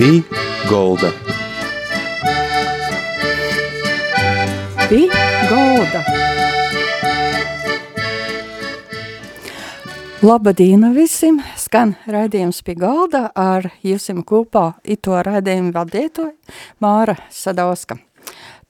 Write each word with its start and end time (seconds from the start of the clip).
Pī 0.00 0.22
Golda. 0.64 1.10
Pī 4.88 5.00
Golda. 5.50 6.00
Labdien 10.24 10.88
visiem! 10.96 11.42
Skan 11.52 11.98
raidījums 12.08 12.62
pie 12.64 12.78
galda 12.80 13.26
ar 13.36 13.68
jums 13.84 14.08
kopā 14.24 14.64
ito 14.88 15.20
raidījumu 15.20 15.76
vadītoju 15.76 16.32
Māra 16.80 17.20
Sadauska. 17.28 18.00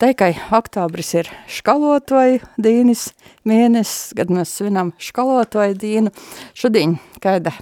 Teikai 0.03 0.33
oktobris 0.51 1.15
ir 1.15 1.31
skalotoju 1.47 2.43
dīnis 2.59 3.12
mēnesis, 3.47 4.17
kad 4.19 4.35
mēs 4.35 4.59
svinam 4.59 4.97
skalotoju 4.99 5.79
dīnu. 5.79 6.11
Šodien 6.59 6.99
kaida 7.23 7.55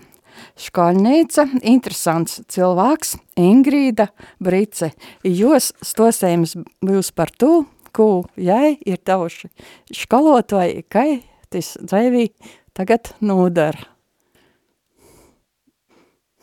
skolnīca, 0.58 1.46
interesants 1.62 2.40
cilvēks, 2.50 3.16
Ingrīda 3.38 4.08
Brice. 4.42 4.92
Jūs 5.24 5.72
stosējums 5.86 6.56
būs 6.84 7.12
par 7.14 7.30
to, 7.30 7.66
ko 7.94 8.24
jai 8.36 8.76
ir 8.86 8.98
tavuši 8.98 9.50
skalotoji, 9.94 10.84
kai 10.90 11.22
tas 11.52 11.76
dzīvī 11.80 12.28
tagad 12.76 13.12
nodara. 13.24 13.86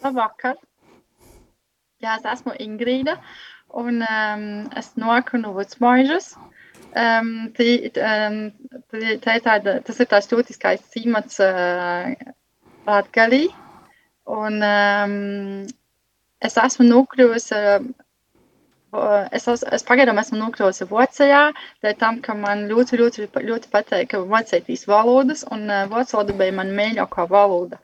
Labvakar! 0.05 0.57
Jā, 2.03 2.17
es 2.19 2.25
esmu 2.29 2.53
Ingrīda, 2.61 3.15
un 3.73 4.03
um, 4.05 4.43
es 4.77 4.91
noku 4.99 5.39
no 5.41 5.53
Vudsmoižas. 5.55 6.35
Um, 6.95 7.49
tī, 7.55 7.89
um, 7.99 8.37
tī, 8.91 9.15
tā 9.23 9.37
ir 9.39 9.43
tāda, 9.43 9.79
tas 9.83 9.97
ir 9.99 10.07
tās 10.11 10.29
jūtiskais 10.31 10.83
cīmats 10.93 11.41
uh, 11.43 12.13
Latgalī, 12.85 13.47
un 14.25 14.63
um, 14.65 15.19
es 16.45 16.57
esmu 16.61 16.87
nokļuvusi 16.89 17.61
uh, 17.61 17.93
es, 19.31 19.47
es, 19.47 19.63
es 19.75 19.85
pagaidām 19.87 20.19
esmu 20.21 20.39
nokļuvusi 20.39 20.87
Vācijā, 20.89 21.41
dēļ 21.83 21.95
tam, 22.01 22.19
ka 22.25 22.35
man 22.37 22.65
ļoti, 22.69 22.99
ļoti, 23.01 23.27
ļoti 23.49 23.71
patīk 23.73 24.15
vācijas 24.31 24.85
valodas, 24.89 25.45
un 25.51 25.65
vācu 25.91 26.17
valoda 26.17 26.37
bija 26.41 26.55
man 26.59 26.71
mīļākā 26.77 27.27
valoda. 27.31 27.81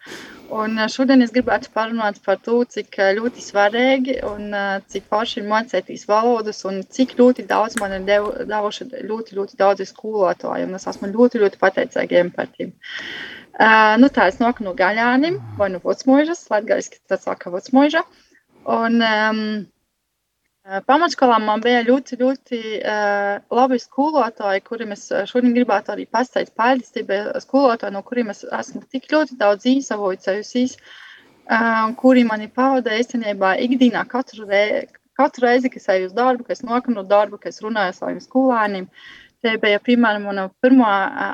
Un 0.51 0.75
šodien 0.91 1.23
es 1.23 1.31
gribētu 1.31 1.71
parunāt 1.71 2.19
par 2.25 2.39
to, 2.43 2.57
cik 2.67 2.97
ļoti 3.17 3.43
svarīgi 3.43 4.17
un 4.27 4.51
cik 4.91 5.05
forši 5.11 5.39
ir 5.39 5.47
mācīties 5.51 6.03
valodas, 6.09 6.63
un 6.67 6.81
cik 6.83 7.15
ļoti 7.19 7.47
daudz 7.47 7.79
man 7.79 7.95
ir 7.95 8.07
devu, 8.07 8.33
devuši 8.49 8.89
ļoti, 9.07 9.37
ļoti 9.39 9.59
daudzi 9.61 9.87
skolotāji, 9.87 10.67
un 10.67 10.75
es 10.79 10.89
esmu 10.91 11.13
ļoti, 11.13 11.45
ļoti 11.45 11.61
pateicīgiem 11.61 12.33
par 12.35 12.51
tiem. 12.51 12.75
Uh, 12.75 13.40
nu 14.01 14.07
tā, 14.13 14.29
es 14.31 14.39
noku 14.39 14.63
no 14.63 14.73
Gaļānim 14.77 15.39
vai 15.57 15.69
no 15.73 15.81
Vācmožas, 15.83 16.45
latgaliski 16.49 17.01
tas 17.07 17.25
saka 17.27 17.51
Vācmoža. 17.51 18.03
Un 18.69 19.01
um, 19.01 19.41
Pamatskolā 20.61 21.39
man 21.41 21.61
bija 21.63 21.81
ļoti, 21.83 22.17
ļoti 22.21 22.57
uh, 22.77 23.41
labi 23.49 23.79
skolotāji, 23.81 24.61
kuriem 24.61 24.93
es 24.93 25.07
šodien 25.31 25.55
gribētu 25.55 25.91
arī 25.95 26.05
pastāstīt 26.05 26.53
paldies. 26.55 26.93
Tie 26.93 27.03
bija 27.07 27.33
skolotāji, 27.41 27.95
no 27.95 28.03
kuriem 28.05 28.29
es 28.29 28.43
esmu 28.45 28.83
tik 28.85 29.09
ļoti 29.11 29.39
daudz 29.41 29.65
īsavojusies, 29.71 30.77
uh, 30.77 31.89
kuri 31.97 32.23
mani 32.29 32.47
pavadīja 32.47 33.01
īstenībā 33.01 33.55
ikdienā 33.65 34.05
katru, 34.11 34.45
re, 34.47 34.85
katru 35.17 35.47
reizi, 35.47 35.73
kad 35.73 35.81
es 35.81 35.89
eju 35.95 36.11
uz 36.11 36.15
darbu, 36.15 36.45
kad 36.45 36.59
es 36.59 36.63
nokanu 36.63 37.01
no 37.01 37.07
darba, 37.09 37.41
kad 37.41 37.55
es 37.55 37.61
runāju 37.65 37.95
ar 37.95 37.97
saviem 37.97 38.21
skolāniem. 38.21 38.87
Te 39.41 39.55
bija, 39.61 39.79
piemēram, 39.81 40.27
mana 40.29 40.49
pirmā 40.61 40.89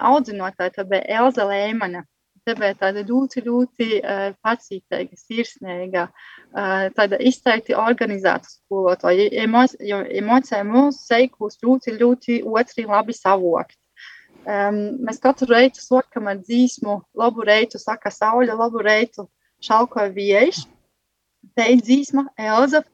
audzinātāja, 0.08 0.78
tā 0.78 0.86
bija 0.88 1.04
Elza 1.22 1.48
Lēmane. 1.48 2.06
Te 2.48 2.54
bija 2.56 2.78
tāda 2.80 3.02
ļoti, 3.04 3.42
ļoti 3.44 3.88
uh, 4.00 4.30
pacītīga, 4.46 5.18
sirsnīga, 5.20 6.06
uh, 6.08 6.86
tāda 6.96 7.20
izteikti 7.20 7.76
organizēta 7.76 8.48
skolotāja. 8.48 9.28
Jo 9.84 10.00
emocija 10.22 10.62
mūsu 10.64 11.02
seikos 11.02 11.60
ļoti, 11.66 11.98
ļoti 12.00 12.40
otri 12.48 12.88
labi 12.88 13.18
savokt. 13.18 13.76
Um, 14.48 14.78
mēs 15.04 15.20
katru 15.20 15.50
reizi 15.52 15.84
sakām 15.84 16.30
ar 16.32 16.40
dzīsmu, 16.40 17.02
labu 17.20 17.44
reitu, 17.44 17.82
saka 17.84 18.08
saule, 18.16 18.54
labu 18.56 18.80
reitu, 18.80 19.28
šalkoja 19.60 20.08
vieši. 20.16 20.64
Te 21.58 21.66
ir 21.74 21.84
dzīsma, 21.84 22.30
Elza, 22.40 22.86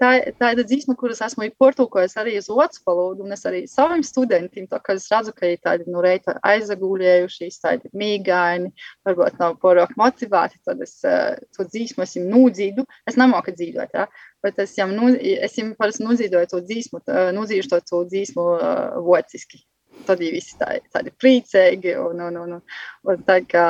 tā, 0.00 0.10
tā 0.38 0.50
ir 0.54 0.62
dzīsma, 0.66 0.96
kuras 0.98 1.20
esmu 1.22 1.46
portugājis 1.60 2.16
arī 2.18 2.34
uz 2.40 2.48
otru 2.50 2.82
valodu, 2.88 3.24
un 3.24 3.34
es 3.36 3.44
arī 3.46 3.64
saviem 3.70 4.02
studentiem, 4.06 4.66
es 4.66 5.06
redzu, 5.12 5.34
ka 5.36 5.50
ir 5.52 5.60
tādi, 5.62 5.86
nu, 5.90 6.02
reita 6.02 6.36
aizagūļējušies, 6.42 7.60
tādi 7.62 7.90
mīgaini, 7.94 8.72
varbūt 9.06 9.38
nav 9.38 9.58
porok 9.62 9.94
motivēti, 10.00 10.58
tad 10.66 10.82
es 10.82 10.96
to 11.02 11.68
dzīsmu 11.68 12.02
esmu 12.02 12.24
nūdzīdu, 12.32 12.86
es 13.06 13.20
nemāku 13.20 13.54
dzīvot, 13.54 13.94
ja, 13.94 14.08
bet 14.42 14.58
es 14.64 14.74
jām, 14.78 14.96
nu, 14.96 15.12
es 15.14 15.54
jām 15.58 15.74
parasti 15.78 16.06
nūdzīdoju 16.08 16.50
to 16.50 16.62
dzīsmu, 16.64 17.04
nūdzīšu 17.38 17.70
to, 17.70 17.80
to 17.86 18.02
dzīsmu 18.10 18.48
uh, 18.56 18.98
vociski. 19.06 19.62
Tad 20.04 20.18
viņi 20.18 20.34
visi 20.34 20.58
tā, 20.58 20.74
tādi 20.92 21.14
priecīgi, 21.14 21.94
un, 22.02 22.26
un, 22.26 22.42
un, 22.42 22.58
un, 22.58 22.78
un 23.06 23.24
tā 23.24 23.38
kā 23.46 23.68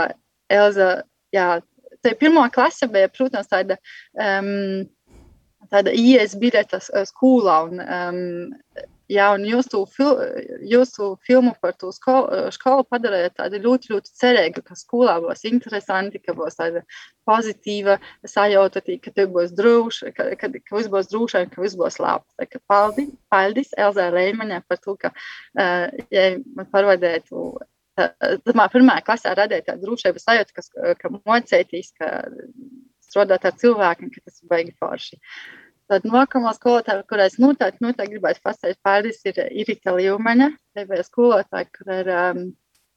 Elza, 0.51 1.05
jā, 1.35 1.61
tā 2.05 2.15
pirmā 2.19 2.49
klase 2.53 2.89
bija, 2.91 3.11
protams, 3.13 3.49
tāda, 3.51 3.77
um, 4.17 4.85
tāda 5.71 5.93
IES 5.95 6.35
biļete 6.41 6.81
skolā. 7.09 7.57
Un, 7.69 7.81
um, 7.83 8.19
jā, 9.13 9.27
un 9.37 9.45
jūsu, 9.49 9.83
fil, 9.91 10.21
jūsu 10.71 11.11
filmu 11.27 11.53
par 11.63 11.75
to 11.81 11.91
skolu, 11.95 12.47
skolu 12.55 12.87
padarīja 12.89 13.35
tādu 13.41 13.61
ļoti, 13.65 13.93
ļoti 13.95 14.15
cerīgu, 14.21 14.65
ka 14.65 14.79
skolā 14.79 15.19
būs 15.25 15.45
interesanti, 15.51 16.23
ka 16.23 16.37
būs 16.37 16.59
tāda 16.61 16.85
pozitīva 17.29 17.99
sajūta, 18.29 18.85
ka 19.05 19.13
tev 19.13 19.35
būs 19.37 19.53
droši, 19.57 20.15
ka, 20.17 20.31
ka, 20.41 20.51
ka 20.55 20.79
viss 20.79 20.93
būs 20.93 21.13
droši 21.13 21.45
un 21.45 21.53
ka 21.53 21.63
viss 21.65 21.79
būs 21.81 22.01
labi. 22.03 22.27
Tā 22.41 22.65
paldies, 22.71 23.13
paldies 23.33 23.77
Elzai 23.77 24.11
Reimaņai 24.15 24.65
par 24.69 24.81
to, 24.81 24.97
ka 25.01 25.13
uh, 25.15 25.87
ja 26.15 26.33
man 26.57 26.69
parvadētu 26.73 27.53
Tā 27.95 28.55
man 28.59 28.71
pirmā 28.73 28.97
klasē 29.07 29.37
radīja 29.39 29.69
tādu 29.69 29.87
drošības 29.87 30.25
sajūtu, 30.27 30.55
ka, 30.57 30.95
ka 30.99 31.11
mocētīs, 31.15 31.93
ka 31.95 32.09
strādāt 33.15 33.47
ar 33.47 33.55
cilvēkiem, 33.61 34.11
ka 34.11 34.25
tas 34.25 34.43
ir 34.43 34.51
baigi 34.51 34.75
forši. 34.83 35.21
Tad 35.93 36.07
nākamā 36.09 36.55
skolotāja, 36.57 37.05
kurai 37.09 37.29
es 37.29 37.39
noteikti, 37.39 37.83
noteikti 37.85 38.17
gribētu 38.17 38.41
pastāstīt 38.45 38.81
paldies, 38.83 39.21
ir 39.29 39.41
Irita 39.53 39.93
Līumaņa, 39.95 40.51
TV 40.75 41.01
skolotāja, 41.05 41.69
kur 41.77 41.93
ir 41.93 42.09
um, 42.15 42.47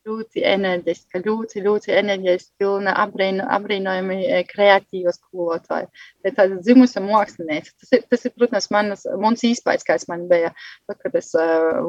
ļoti 0.07 0.43
enerģiska, 0.47 1.21
ļoti, 1.25 1.61
ļoti 1.65 1.93
enerģijas 1.97 2.47
pilna, 2.59 2.93
apbrīno, 3.03 3.45
apbrīnojami 3.57 4.17
kreatīva 4.49 5.13
skolotāja. 5.15 5.89
Tā 6.23 6.31
ir 6.31 6.35
tāda 6.37 6.59
dzimusi 6.61 7.03
mākslinieca. 7.03 7.73
Tas 7.81 7.93
ir, 7.97 8.03
tas 8.11 8.25
ir 8.27 8.33
protams, 8.35 8.69
manas, 8.73 9.05
mans 9.21 9.43
īspējas, 9.47 9.85
kāds 9.87 10.07
man 10.11 10.27
bija, 10.31 10.53
tad, 10.87 10.99
kad 11.03 11.17
es 11.19 11.33
uh, 11.37 11.81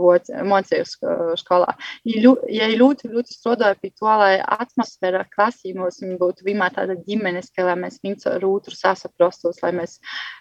mocījos 0.48 0.96
skolā. 1.42 1.76
Ja 2.08 2.70
ļoti, 2.74 3.12
ļoti 3.12 3.36
strādāju 3.36 3.80
pie 3.82 3.92
to, 3.92 4.10
lai 4.22 4.34
atmosfēra 4.42 5.24
klasījumos 5.34 6.02
būtu 6.20 6.48
vienmēr 6.48 6.74
tāda 6.76 6.98
ģimenes, 7.06 7.52
ka 7.54 7.68
lai 7.68 7.78
mēs 7.84 8.00
viens 8.04 8.26
ar 8.30 8.44
otru 8.48 8.76
sasaprostos, 8.76 9.62
lai 9.64 9.74
mēs, 9.78 9.98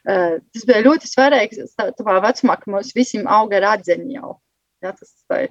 uh, 0.10 0.40
tas 0.54 0.68
bija 0.68 0.84
ļoti 0.88 1.14
svarīgi, 1.14 1.70
tā 1.78 2.20
vecumā, 2.28 2.60
ka 2.60 2.74
mums 2.74 2.94
visiem 2.98 3.30
auga 3.30 3.62
radzeni 3.64 4.18
jau. 4.18 4.38
Ja, 4.84 4.92
tas, 4.94 5.10
tā, 5.26 5.48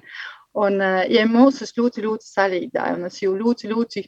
Un, 0.57 0.81
ja 1.13 1.25
mūsu 1.29 1.67
ļoti, 1.77 2.03
ļoti 2.05 2.25
salīdzināja, 2.25 2.95
un 2.97 3.09
es 3.09 3.19
jau 3.21 3.33
ļoti, 3.37 3.69
ļoti 3.69 4.03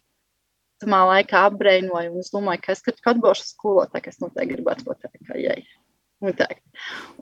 tamā 0.81 1.03
laikā 1.11 1.43
apbrēnoju, 1.49 2.13
un 2.13 2.23
es 2.23 2.31
domāju, 2.33 2.63
ka 2.63 2.73
es, 2.73 2.81
kad, 2.85 2.97
kad 3.05 3.19
būšu 3.21 3.45
skolotāja, 3.51 4.09
es 4.09 4.21
noteikti 4.23 4.55
gribētu 4.55 4.95
tā 4.95 5.11
kā 5.13 5.37
jai. 5.39 5.59
Noteikti. 6.19 6.65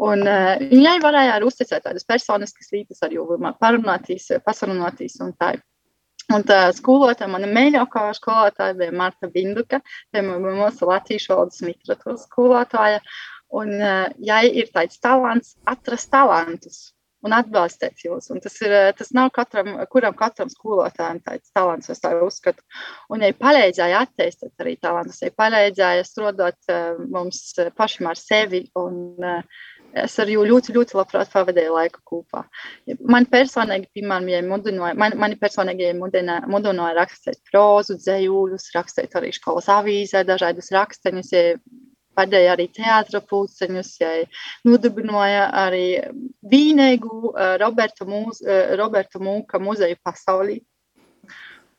Un 0.01 0.23
uh, 0.25 0.55
viņai 0.71 0.95
varēja 1.03 1.35
arī 1.35 1.45
uzticēt 1.45 1.83
tādas 1.85 2.07
personiskas 2.07 2.71
lietas, 2.73 3.03
arī 3.05 3.19
parunātīs, 3.61 4.31
pasarunātīs 4.45 5.19
un 5.25 5.35
tā. 5.37 5.57
Un 6.33 6.43
tā 6.43 6.73
skolotāja, 6.75 7.29
mana 7.31 7.47
mīļākā 7.47 8.01
skolotāja 8.17 8.75
bija 8.75 8.91
Marta 8.91 9.29
Binduka, 9.31 9.77
tā 10.11 10.23
bija 10.25 10.55
mūsu 10.57 10.89
latviešu 10.89 11.31
valodas 11.31 11.61
literatūras 11.63 12.25
skolotāja. 12.27 12.99
Un 13.55 13.71
uh, 13.77 14.09
jai 14.19 14.43
ir 14.49 14.67
tāds 14.73 14.99
talants 14.99 15.53
atrast 15.71 16.11
talantus 16.11 16.81
un 17.25 17.35
atbalstīt 17.37 18.03
jūs. 18.05 18.29
Un 18.33 18.41
tas, 18.43 18.57
ir, 18.63 18.75
tas 18.97 19.13
nav 19.17 19.31
katram, 19.35 19.73
kuram 19.91 20.15
katram 20.17 20.51
skolotājam 20.53 21.21
tāds 21.25 21.53
talants, 21.55 21.89
es 21.93 22.03
tā 22.03 22.13
uzskatu. 22.23 22.63
Un 23.13 23.25
ja 23.25 23.31
palīdzēja 23.37 24.03
attīstīt 24.05 24.53
arī 24.63 24.77
talantus, 24.81 25.23
ja 25.23 25.33
palīdzēja 25.33 26.05
strādāt 26.07 26.75
mums 27.09 27.41
pašam 27.77 28.11
ar 28.13 28.21
sevi. 28.21 28.67
Un, 28.77 29.33
Es 29.97 30.17
ar 30.19 30.27
viņu 30.27 30.43
ļoti, 30.45 30.73
ļoti 30.75 30.97
labprāt 30.97 31.29
pavadīju 31.31 31.71
laiku 31.73 32.01
kopā. 32.11 32.41
Man 33.07 33.25
personīgi, 33.31 33.87
piemēram, 33.95 34.27
ja 34.29 34.41
mudināja, 34.45 34.97
man, 34.99 35.15
mani 35.17 35.37
personīgi 35.39 35.87
ja 35.87 35.93
mudināja, 35.95 36.91
rakstīt 36.97 37.39
prózu, 37.47 37.95
dzējuļus, 38.03 38.67
rakstīt 38.75 39.15
arī 39.17 39.31
skolas 39.33 39.69
avīzē, 39.71 40.25
dažādus 40.27 40.69
raksteņus, 40.75 41.31
ja 41.33 41.55
padēja 42.17 42.55
arī 42.55 42.67
teātra 42.73 43.21
pulceņus, 43.21 43.91
ja 44.01 44.13
nodibināja 44.67 45.47
arī 45.65 45.85
vīnēgu 46.51 47.33
Roberta, 47.61 48.07
Mūs, 48.09 48.41
Roberta 48.79 49.21
Mūka 49.21 49.61
muzeju 49.61 49.99
pasaulī. 50.03 50.59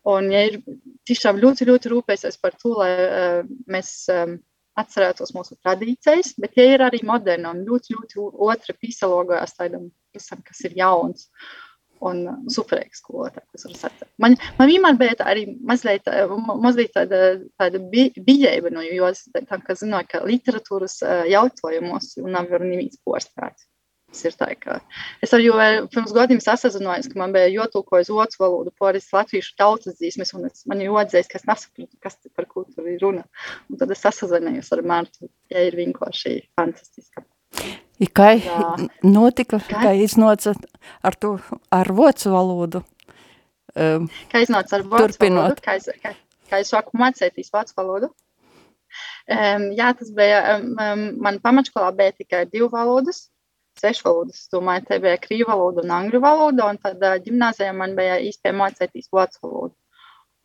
Un 0.08 0.30
ja 0.32 0.44
ir 0.48 0.60
tiešām 1.08 1.40
ļoti, 1.42 1.66
ļoti 1.68 1.90
rūpēsies 1.92 2.38
par 2.40 2.54
to, 2.56 2.70
lai 2.78 2.92
uh, 2.96 3.48
mēs 3.68 3.90
um, 4.14 4.38
atcerētos 4.78 5.34
mūsu 5.36 5.56
tradīcijas, 5.58 6.34
bet 6.40 6.54
tie 6.56 6.68
ir 6.74 6.84
arī 6.86 7.02
moderni 7.06 7.50
un 7.50 7.64
ļoti, 7.66 7.96
ļoti 7.96 8.28
otri 8.48 8.76
pīsalogojās 8.78 9.56
tādam 9.58 9.88
visam, 10.14 10.42
kas 10.46 10.62
ir 10.68 10.76
jauns. 10.78 11.28
Un 12.04 12.20
superīgs 12.52 13.00
skolotājs. 13.02 13.64
Man, 14.22 14.36
man 14.58 14.70
vienmēr 14.70 14.98
bija 15.00 15.16
tā 15.18 15.30
arī 15.32 15.46
mazliet, 15.66 16.06
mazliet 16.62 16.92
tāda, 16.94 17.38
tāda 17.58 17.80
bijība, 17.90 18.70
no, 18.70 18.84
jo 18.86 19.08
es 19.10 19.24
tā, 19.34 19.58
ka 19.64 19.74
zināju, 19.78 20.10
ka 20.12 20.22
literatūras 20.26 21.00
jautājumos 21.30 22.14
nav 22.22 22.54
neviens 22.62 23.00
porstrāts. 23.02 23.66
Tas 24.08 24.24
ir 24.24 24.36
tā, 24.40 24.46
ka 24.56 24.78
es 25.24 25.34
ar 25.36 25.42
viņu 25.42 25.88
pirms 25.92 26.14
gadiem 26.16 26.38
sasazinājos, 26.40 27.10
ka 27.12 27.18
man 27.20 27.34
bija 27.34 27.50
jātulko 27.52 28.00
uz 28.00 28.08
otru 28.08 28.40
valodu, 28.40 28.72
poris 28.80 29.10
latviešu 29.12 29.52
tautas 29.60 29.98
dzīsmes, 29.98 30.32
un 30.38 30.48
es, 30.48 30.64
man 30.70 30.80
jāatzīst, 30.84 31.28
ka 31.32 31.40
es 31.42 31.44
nesaprotu, 31.50 32.00
kas 32.04 32.16
par 32.32 32.48
ko 32.48 32.64
tur 32.70 32.88
ir 32.88 33.02
runa. 33.04 33.26
Un 33.68 33.82
tad 33.82 33.92
es 33.92 34.04
sasazinājos 34.06 34.72
ar 34.76 34.84
Martu, 34.94 35.28
ja 35.52 35.66
ir 35.68 35.76
vienkārši 35.82 36.38
fantastiska. 37.98 38.86
Kā 38.88 39.08
notika, 39.08 39.58
kā, 39.58 39.82
kā 39.82 39.92
iznāca 39.98 40.54
ar 41.02 41.18
to 41.18 41.34
ar 41.74 41.92
vocu 41.92 42.32
valodu? 42.34 42.84
Um, 43.74 44.08
kā 44.30 44.42
iznāca 44.44 44.78
ar 44.78 44.86
turpinot. 44.86 45.42
valodu? 45.42 45.64
Kā 45.64 45.76
es, 45.80 45.88
kā, 46.02 46.14
kā 46.50 46.62
es 46.62 46.70
sāku 46.72 46.98
mācīties 46.98 47.50
vocu 47.54 47.74
valodu? 47.78 48.12
Um, 49.28 49.68
jā, 49.76 49.90
tas 49.98 50.12
bija, 50.16 50.58
um, 50.58 51.02
man 51.20 51.40
pamatskolā 51.44 51.90
bija 51.96 52.14
tikai 52.16 52.46
divu 52.48 52.70
valodas 52.72 53.26
svešvalodas. 53.78 54.44
Es 54.44 54.52
domāju, 54.52 54.86
te 54.88 54.98
bija 55.02 55.18
krīva 55.22 55.52
valoda 55.52 55.84
un 55.84 55.92
angļu 55.98 56.20
valoda, 56.22 56.70
un 56.72 56.80
tad 56.82 57.02
ģimnāzijā 57.26 57.74
man 57.76 57.94
bija 57.98 58.18
īstenībā 58.24 58.64
mācīties 58.64 59.10
vācu 59.14 59.44
valodu. 59.44 59.74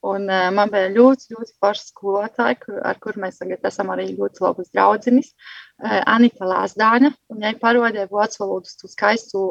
Un, 0.03 0.25
uh, 0.27 0.49
man 0.51 0.67
bija 0.71 0.89
ļoti, 0.91 1.29
ļoti 1.31 1.53
forša 1.63 1.85
skolotāja, 1.87 2.57
kur, 2.59 2.79
ar 2.83 2.97
kuru 2.99 3.21
mēs 3.23 3.37
tagad 3.39 3.63
esam 3.69 3.91
arī 3.93 4.09
ļoti 4.17 4.41
labas 4.43 4.71
draudzenes. 4.75 5.29
Uh, 5.31 6.01
Anita 6.11 6.47
Lāsdāna. 6.47 7.13
Viņai 7.31 7.53
parodēja 7.61 8.09
vācu 8.11 8.41
valodas 8.41 8.75
tu 8.79 8.89
skaistu 8.91 9.43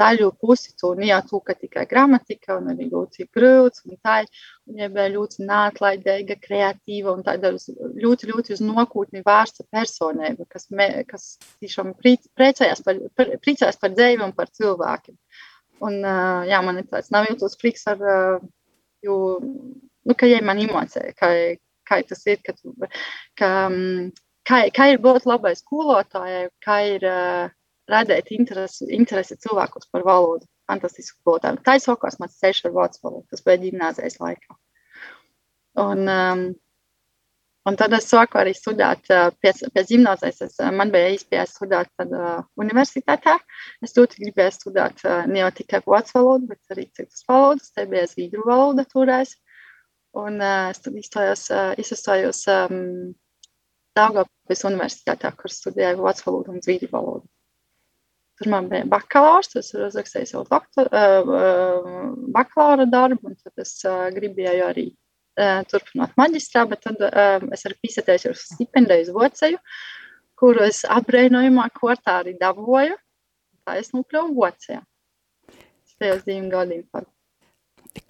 daļu 0.00 0.32
pusi, 0.42 0.72
tu 0.78 0.92
ne 0.98 1.08
jau 1.08 1.20
tu, 1.28 1.40
ka 1.46 1.54
tikai 1.58 1.84
gramatika 1.90 2.58
un 2.58 2.72
arī 2.72 2.88
ļoti 2.90 3.28
grūts 3.36 3.84
un 3.86 3.98
tā. 4.02 4.20
Viņai 4.70 4.88
bija 4.94 5.12
ļoti 5.14 5.46
neatlaidīga, 5.48 6.36
kreatīva 6.42 7.14
un 7.16 7.22
tāda 7.26 7.52
ļoti, 7.54 8.30
ļoti 8.30 8.54
uz 8.56 8.62
nokūtni 8.62 9.22
vērsta 9.26 9.66
personība, 9.70 10.46
kas, 10.50 10.68
me, 10.70 10.88
kas 11.10 11.36
tiešām 11.62 11.94
priecājās 12.02 12.82
par, 12.86 12.98
par, 13.14 13.30
priecājās 13.42 13.78
par 13.78 13.94
dzīvi 13.94 14.26
un 14.26 14.34
par 14.36 14.50
cilvēkiem. 14.54 15.18
Un, 15.86 16.02
uh, 16.04 16.42
jā, 16.50 16.58
man 16.66 16.82
ir 16.82 16.90
tāds 16.90 17.14
nav 17.14 17.30
jūtos 17.30 17.56
prieks 17.58 17.86
ar, 17.88 18.02
uh, 18.04 18.42
jo 19.06 19.16
nu, 20.08 20.16
ja 20.28 20.40
man 20.46 20.60
emocē, 20.62 21.10
kā, 21.18 21.30
kā 21.88 22.00
tas 22.08 22.24
ir, 22.30 22.40
ka, 22.46 22.54
tu, 22.58 22.74
ka, 23.38 23.50
mm, 23.68 24.10
kā, 24.48 24.62
kā 24.76 24.90
ir 24.92 25.02
būt 25.02 25.28
labai 25.28 25.54
skolotājai, 25.58 26.46
kā 26.64 26.78
ir 26.94 27.06
uh, 27.08 27.52
radīt 27.90 28.32
interesi, 28.36 28.88
interesi 28.94 29.38
cilvēkus 29.42 29.90
par 29.92 30.06
valodu. 30.06 30.46
Fantastisku 30.70 31.18
skolotāju. 31.18 31.58
Tā 31.66 31.76
ir 31.76 31.82
savukārt 31.82 32.20
mans 32.22 32.36
ceļš 32.38 32.66
ar 32.68 32.74
vācu 32.76 33.00
valodu. 33.02 33.26
Tas 33.32 33.42
bija 33.42 33.58
ģimnāzijas 33.64 34.20
laikā. 34.22 34.58
Un, 35.82 36.04
um, 36.06 36.44
Un 37.68 37.76
tad 37.76 37.92
es 37.92 38.06
sāku 38.08 38.38
arī 38.40 38.54
studēt, 38.56 39.10
pēc, 39.44 39.58
pēc 39.74 39.90
gimnāzijas. 39.92 40.54
Man 40.72 40.88
bija 40.94 41.10
iespēja 41.12 41.44
studēt 41.48 41.90
tad, 42.00 42.14
uh, 42.16 42.38
universitātē. 42.56 43.34
Es 43.84 43.92
ļoti 43.98 44.22
gribēju 44.22 44.54
studēt 44.54 45.04
uh, 45.04 45.26
ne 45.28 45.44
tikai 45.58 45.82
vācu 45.84 46.16
valodu, 46.16 46.48
bet 46.54 46.72
arī 46.74 46.86
citas 46.96 47.26
valodas. 47.28 47.68
Te 47.76 47.84
bija 47.90 48.06
zviedru 48.08 48.46
valoda 48.48 48.86
toreiz. 48.88 49.34
Un 50.18 50.40
uh, 50.42 50.70
izstājos, 50.98 51.44
uh, 51.54 51.72
izstājos 51.78 52.42
um, 52.50 53.12
Daugavpils 53.94 54.64
universitātē, 54.66 55.30
kur 55.38 55.52
studēju 55.54 56.02
vācu 56.02 56.26
valodu 56.26 56.54
un 56.54 56.64
zviedru 56.64 56.88
valodu. 56.90 57.26
Tur 58.40 58.50
man 58.50 58.70
bija 58.70 58.86
bakalaurs, 58.90 59.52
es 59.60 59.70
uzrakstīju 59.76 60.30
savu 60.30 60.46
doktor, 60.50 60.90
uh, 60.90 61.94
bakalaura 62.34 62.88
darbu, 62.90 63.30
un 63.30 63.38
tad 63.38 63.62
es 63.62 63.76
uh, 63.84 64.08
gribēju 64.16 64.66
arī 64.66 64.86
uh, 64.90 65.60
turpināt 65.70 66.16
maģistrā, 66.18 66.64
bet 66.70 66.82
tad 66.86 67.02
uh, 67.06 67.46
es 67.54 67.66
arī 67.68 67.78
piesaistījos 67.84 68.42
uz 68.42 68.46
stipendiju 68.56 69.06
uz 69.06 69.12
Voceju, 69.14 69.62
kuru 70.40 70.66
es 70.66 70.82
apbrēnojumā 70.88 71.68
kortā 71.76 72.18
arī 72.24 72.34
dabūju. 72.40 72.98
Tā 73.68 73.78
es 73.78 73.92
nokļuvu 73.94 74.34
Vocejā. 74.40 74.82
Tas 75.50 75.98
tajos 76.00 76.26
diviem 76.26 76.48
gadiem 76.50 76.86
par 76.90 77.04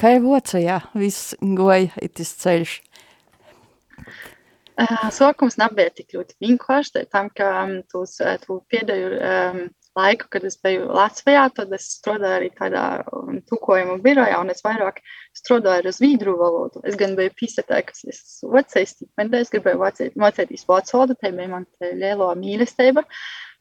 Kā 0.00 0.14
jau 0.14 0.22
vocajā 0.28 0.80
viss 0.98 1.34
goja 1.40 1.88
itis 2.04 2.34
ceļš? 2.42 2.76
Uh, 4.80 5.08
sākums 5.12 5.58
nebija 5.60 5.92
tik 5.92 6.14
ļoti 6.16 6.36
vienkārši, 6.40 7.04
tam, 7.12 7.28
ka 7.36 7.48
um, 7.64 7.72
tos, 7.92 8.16
tu 8.44 8.60
pēdējo 8.72 9.10
um, 9.16 9.58
laiku, 9.98 10.28
kad 10.32 10.44
es 10.48 10.56
biju 10.62 10.86
Latvijā, 10.96 11.42
tad 11.56 11.72
es 11.76 11.88
strādāju 11.98 12.38
arī 12.38 12.50
tādā 12.56 12.84
um, 13.12 13.40
tūkojumu 13.50 13.98
birojā, 14.04 14.38
un 14.40 14.52
es 14.52 14.64
vairāk 14.64 15.02
strādāju 15.36 15.84
ar 15.84 15.96
zvīdru 15.96 16.36
valodu. 16.40 16.84
Es 16.88 16.96
gan 17.00 17.16
biju 17.18 17.34
pīsētājusi, 17.40 17.88
kas 17.90 18.04
es 18.12 18.22
vecais 18.56 18.94
stipendē, 18.96 19.42
es 19.44 19.52
gribēju 19.52 20.12
mācīties 20.20 20.68
vācu 20.68 20.96
valodu, 20.96 21.18
te 21.20 21.32
bija 21.34 21.52
man 21.56 21.68
lielo 21.80 22.30
mīlestība, 22.40 23.04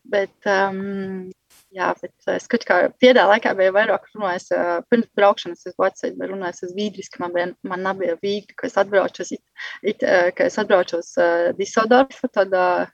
bet 0.07 0.51
um, 0.51 1.29
Jā, 1.69 1.91
bet 2.01 2.29
es 2.33 2.47
kaut 2.49 2.63
kā 2.65 2.77
piedā 2.97 3.27
laikā 3.29 3.51
biju 3.57 3.73
vairāk 3.75 4.07
runājis, 4.15 4.47
uh, 4.57 4.79
pirms 4.89 5.09
braukšanas 5.17 5.67
uz 5.69 5.75
Vāciju, 5.77 6.15
biju 6.17 6.31
runājis 6.31 6.63
uz 6.65 6.71
Vīdriski, 6.73 7.21
man, 7.21 7.35
bija, 7.35 7.49
man 7.69 7.83
nebija 7.85 8.15
vīgli, 8.23 8.55
ka 8.57 8.65
es 8.65 8.77
atbraucu 8.81 9.21
uz, 9.21 9.35
it, 9.35 9.43
it, 9.91 10.01
uh, 10.01 10.31
ka 10.33 10.47
es 10.49 10.57
atbraucu 10.61 10.97
uz 10.97 11.11
uh, 11.21 11.51
Diseldorfu, 11.59 12.31
tad 12.33 12.55
uh, 12.57 12.89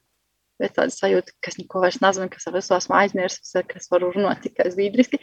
ir 0.60 0.76
tāda 0.76 0.92
sajūta, 0.92 1.38
ka 1.40 1.54
es 1.54 1.60
neko 1.62 1.86
vairs 1.86 2.02
nezinu, 2.04 2.28
kas 2.34 2.50
ar 2.52 2.58
visu 2.58 2.76
esmu 2.76 3.00
aizmirsis, 3.00 3.56
ka 3.56 3.80
es 3.80 3.88
varu 3.94 4.12
runāt 4.12 4.44
tikai 4.44 4.68
uz 4.68 4.76
Vīdriski, 4.82 5.22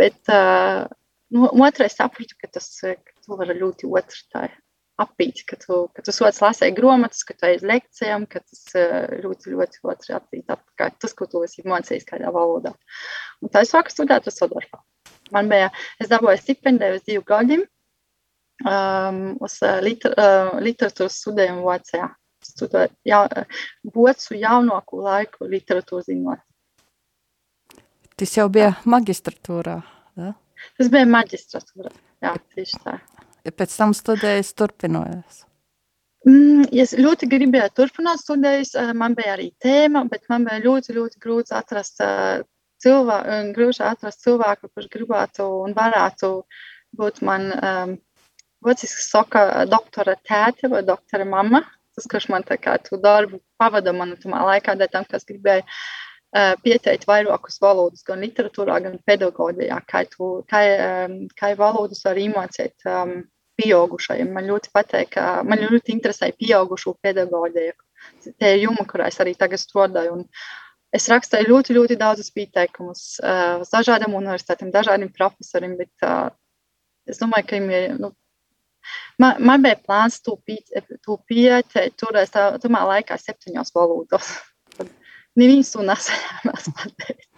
bet 0.00 0.32
uh, 0.32 0.88
nu, 1.36 1.50
otrais 1.68 2.00
sapratu, 2.00 2.40
ka 2.40 2.54
tas, 2.56 2.70
ka 2.80 3.18
to 3.20 3.36
var 3.36 3.52
ļoti 3.52 3.92
otrs 4.00 4.24
tā 4.32 4.48
apīt, 5.00 5.42
ka 5.48 5.58
tu, 5.58 5.78
ka 5.94 6.04
tu 6.06 6.14
sots 6.14 6.40
lasēji 6.42 6.74
grāmatas, 6.76 7.24
ka 7.26 7.34
tu 7.38 7.50
uz 7.50 7.64
lekcijām, 7.66 8.26
ka 8.30 8.40
tas 8.44 8.62
eh, 8.78 9.20
ļoti, 9.24 9.54
ļoti 9.54 9.82
otrs 9.90 10.12
apīt, 10.14 10.50
kā 10.78 10.90
tas, 11.02 11.14
ko 11.18 11.26
tu 11.30 11.42
esi 11.46 11.64
mācījis 11.66 12.06
kādā 12.08 12.30
valodā. 12.34 12.74
Un 13.42 13.52
tā 13.52 13.64
es 13.64 13.72
sāku 13.74 13.92
studēt 13.92 14.30
Sodorfā. 14.30 14.82
Man 15.34 15.48
bija, 15.50 15.70
es 16.02 16.10
dabūju 16.12 16.38
stipendiju 16.38 16.98
uz 16.98 17.06
divu 17.08 17.24
gadiem 17.26 17.64
um, 18.62 19.22
uz 19.42 19.58
eh, 19.66 19.80
liter, 19.82 20.14
uh, 20.14 20.54
literatūras 20.62 21.18
studējumu 21.24 21.66
Vācijā. 21.66 22.10
Studēju 22.44 22.92
ja, 23.08 23.22
bocu 23.88 24.36
jaunāko 24.36 25.00
laiku 25.00 25.48
literatūras 25.48 26.10
zinot. 26.10 26.44
Tas 28.14 28.36
jau 28.36 28.46
bija 28.52 28.76
magistratūrā, 28.86 29.80
da? 30.20 30.34
Tas 30.78 30.92
bija 30.92 31.08
magistratūrā, 31.08 31.90
jā, 32.22 32.36
tieši 32.54 32.78
tā 32.84 32.98
pēc 33.52 33.74
tam 33.76 33.92
studējas 33.96 34.54
turpinājās? 34.56 35.44
Mm, 36.24 36.70
es 36.72 36.94
ļoti 36.96 37.28
gribēju 37.28 37.72
turpināt 37.76 38.22
studējas. 38.22 38.72
Eh, 38.80 38.92
man 38.96 39.16
bija 39.16 39.34
arī 39.36 39.50
tēma, 39.60 40.06
bet 40.08 40.24
man 40.32 40.46
bija 40.48 40.62
ļoti, 40.64 40.94
ļoti 40.96 41.20
grūti 41.20 41.52
atrast 41.56 42.00
eh, 42.00 42.40
cilvēku, 42.84 43.40
grūti 43.56 43.84
atrast 43.84 44.24
cilvēku, 44.24 44.70
kurš 44.72 44.88
gribētu 44.92 45.46
un 45.66 45.76
varētu 45.76 46.30
būt 46.98 47.20
man 47.26 47.48
um, 47.52 47.94
vecīska 48.64 49.02
soka 49.02 49.44
doktora 49.68 50.14
tēte 50.22 50.70
vai 50.72 50.84
doktora 50.86 51.26
mamma. 51.28 51.64
Tas, 51.94 52.08
kurš 52.10 52.28
man 52.32 52.42
tā 52.46 52.56
kā 52.58 52.74
tu 52.82 52.98
darbu 52.98 53.38
pavada 53.60 53.92
man 53.94 54.16
tamā 54.20 54.42
laikā, 54.48 54.74
dēļ 54.78 54.90
tam, 54.90 55.04
kas 55.10 55.26
gribēja 55.28 55.62
uh, 55.62 56.54
pieteikt 56.64 57.06
vairākus 57.06 57.60
valodus, 57.62 58.02
gan 58.06 58.24
literatūrā, 58.24 58.80
gan 58.82 58.98
pedagoģijā, 59.06 59.78
kā, 59.90 60.02
tu, 60.10 60.30
kā, 60.50 60.62
um, 61.06 61.20
kā 61.38 61.52
valodas 61.58 62.02
var 62.06 62.18
iemācīt 62.18 62.88
um, 62.90 63.20
pieaugušajiem. 63.60 64.30
Man 64.34 64.48
ļoti 64.50 64.70
patīk, 64.74 65.14
ka 65.16 65.42
man 65.46 65.62
ļoti 65.62 65.94
interesē 65.94 66.30
pieaugušo 66.38 66.96
pedagoģiju. 67.04 67.74
Tie 68.26 68.50
ir 68.54 68.64
joma, 68.66 68.84
kurā 68.88 69.08
es 69.10 69.20
arī 69.22 69.34
tagad 69.38 69.62
strādāju. 69.62 70.18
Un 70.18 70.26
es 70.94 71.08
rakstīju 71.10 71.50
ļoti, 71.50 71.76
ļoti 71.78 71.98
daudzus 72.00 72.32
pieteikumus 72.34 73.04
uh, 73.22 73.62
dažādiem 73.70 74.16
universitātiem, 74.16 74.72
dažādiem 74.74 75.12
profesoriem, 75.14 75.76
bet 75.80 76.06
uh, 76.06 76.28
es 77.08 77.20
domāju, 77.22 77.48
ka 77.50 77.60
viņi, 77.60 77.82
nu, 78.02 78.12
man, 79.22 79.40
man 79.40 79.64
bija 79.64 79.80
plāns 79.80 80.20
to 80.24 80.36
pieteikt, 80.44 81.96
turēs 82.00 82.34
tā, 82.34 82.48
tomēr 82.62 82.90
laikā 82.94 83.18
septiņos 83.20 83.74
valodos. 83.76 84.34
Neviens 85.40 85.72
to 85.74 85.82
nesaņēmās 85.86 86.70
pateikt. 86.78 87.30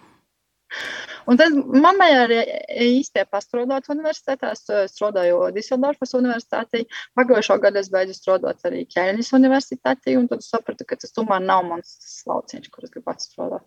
Un 1.27 1.39
tad 1.41 1.57
bija 1.75 2.21
arī 2.23 2.39
īstenībā 2.87 3.27
pastrādāt 3.35 3.89
universitātē. 3.91 4.53
Es 4.55 4.93
strādāju 4.93 5.49
Diseldorfas 5.57 6.15
universitātē. 6.19 6.85
Pagājušā 7.19 7.59
gada 7.65 7.83
es 7.83 7.91
beidzu 7.91 8.15
strādāt 8.15 8.63
arī 8.69 8.85
Ķēniņas 8.95 9.33
universitātē. 9.41 10.15
Tad 10.31 10.47
sapratu, 10.47 10.87
ka 10.87 10.99
tas 11.03 11.15
tomēr 11.17 11.43
nav 11.43 11.67
mans 11.67 12.23
lauciņš, 12.31 12.71
kur 12.71 12.87
es 12.87 12.95
gribu 12.95 13.17
strādāt. 13.19 13.67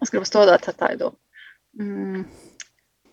Es 0.00 0.12
gribu 0.12 0.28
strādāt 0.28 0.70
ar 0.72 0.78
tādu 0.80 1.12
mm, 1.76 2.24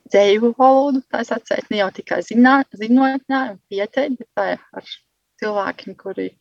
dzēju 0.07 0.53
valodu. 0.59 1.03
Tā 1.11 1.25
es 1.25 1.35
atceru 1.35 1.67
ne 1.73 1.83
jau 1.83 1.91
tikai 1.99 2.21
zināt, 2.23 2.71
zinotnē 2.79 3.43
un 3.51 3.59
pieteikt, 3.67 4.19
bet 4.21 4.31
tā 4.39 4.49
ar 4.55 4.91
cilvēkiem, 5.43 5.99
kuri, 5.99 6.31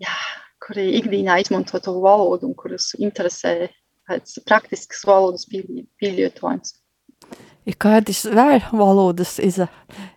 jā, 0.00 0.16
kuri 0.64 0.94
ikdienā 1.00 1.42
izmanto 1.44 1.80
to 1.84 1.98
valodu 2.00 2.48
un 2.48 2.56
kurus 2.56 2.94
interesē 2.96 3.68
pēc 4.08 4.38
praktiskas 4.48 5.04
valodas 5.08 5.46
pielietojums. 5.50 6.76
Ir 7.64 7.76
kādas 7.80 8.24
vēl 8.28 8.60
valodas 8.76 9.38
iz, 9.40 9.56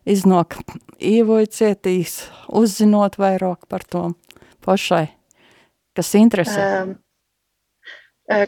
iznāk 0.03 0.58
īvojcietīs, 1.00 2.20
uzzinot 2.51 3.15
vairāk 3.22 3.63
par 3.72 3.86
to 3.88 4.10
pašai, 4.65 5.06
kas 5.96 6.12
interesē? 6.20 6.65
Um, 6.82 6.98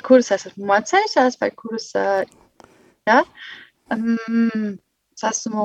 kuras 0.04 0.34
esmu 0.36 0.68
mācējusies 0.68 1.40
vai 1.40 1.52
kuras, 1.56 1.88
uh, 1.96 2.28
jā, 3.08 3.22
um, 3.96 4.76
Es 5.20 5.26
esmu, 5.28 5.64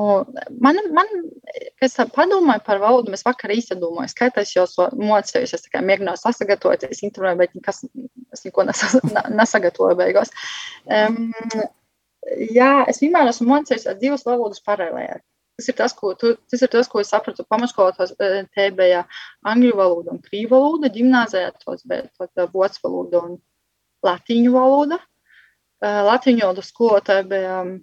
man, 0.59 0.79
man 0.91 1.11
kas 1.79 1.93
padomāju 2.11 2.63
par 2.65 2.81
valodu, 2.81 3.13
es 3.15 3.23
vakar 3.23 3.53
domāju, 3.79 4.11
skaitās 4.11 4.51
jau 4.51 4.65
so 4.67 4.89
mocējus, 4.91 5.53
es 5.55 5.63
tikai 5.63 5.81
mēģināju 5.85 6.19
sasagatavoties 6.19 7.03
intervijā, 7.07 7.37
bet 7.39 7.55
nekas, 7.55 7.85
es 8.35 8.43
neko 8.43 8.65
nesagatavoju 9.39 9.95
beigās. 9.95 10.33
Um, 10.91 11.31
jā, 12.51 12.83
es 12.91 12.99
vienmēr 12.99 13.31
esmu 13.31 13.47
mocējis 13.53 13.87
divas 14.01 14.27
valodas 14.27 14.59
paralēli. 14.59 15.23
Tas 15.55 15.71
ir 15.71 15.79
tas, 15.79 15.95
ko, 15.95 16.11
tu, 16.19 16.33
tas 16.51 16.67
ir 16.67 16.73
tas, 16.73 16.91
ko 16.91 16.99
es 16.99 17.13
sapratu 17.15 17.47
pamatskolotās. 17.47 18.11
Te 18.19 18.69
bija 18.75 19.05
angļu 19.47 19.71
valoda 19.79 20.11
un 20.11 20.19
krīvu 20.19 20.51
valoda, 20.51 20.91
ģimnāzijā 20.91 21.53
tos 21.63 21.87
bija 21.87 22.49
vācu 22.51 22.83
valoda 22.83 23.23
un 23.23 23.39
latīņu 24.03 24.51
valoda. 24.51 24.99
Latīņu 25.79 26.43
valodas 26.43 26.73
skolotāja 26.73 27.23
bija 27.29 27.59
Um, 27.61 27.77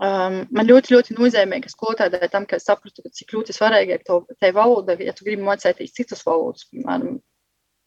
man 0.00 0.68
ļoti, 0.68 0.94
ļoti 0.94 1.16
nozīmīgi, 1.18 1.66
ka 1.66 1.72
skolotājai 1.72 2.30
tam, 2.32 2.46
ka 2.48 2.58
es 2.60 2.66
sapratu, 2.68 3.04
ka 3.04 3.12
cik 3.12 3.34
ļoti 3.36 3.56
svarīgi 3.56 3.98
ir 3.98 4.04
te 4.40 4.52
valoda, 4.56 4.96
ja 5.00 5.12
tu 5.16 5.26
gribi 5.26 5.44
mācīties 5.44 5.92
citas 5.96 6.24
valodas, 6.26 6.66
piemēram, 6.70 7.18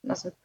nezinu, 0.07 0.35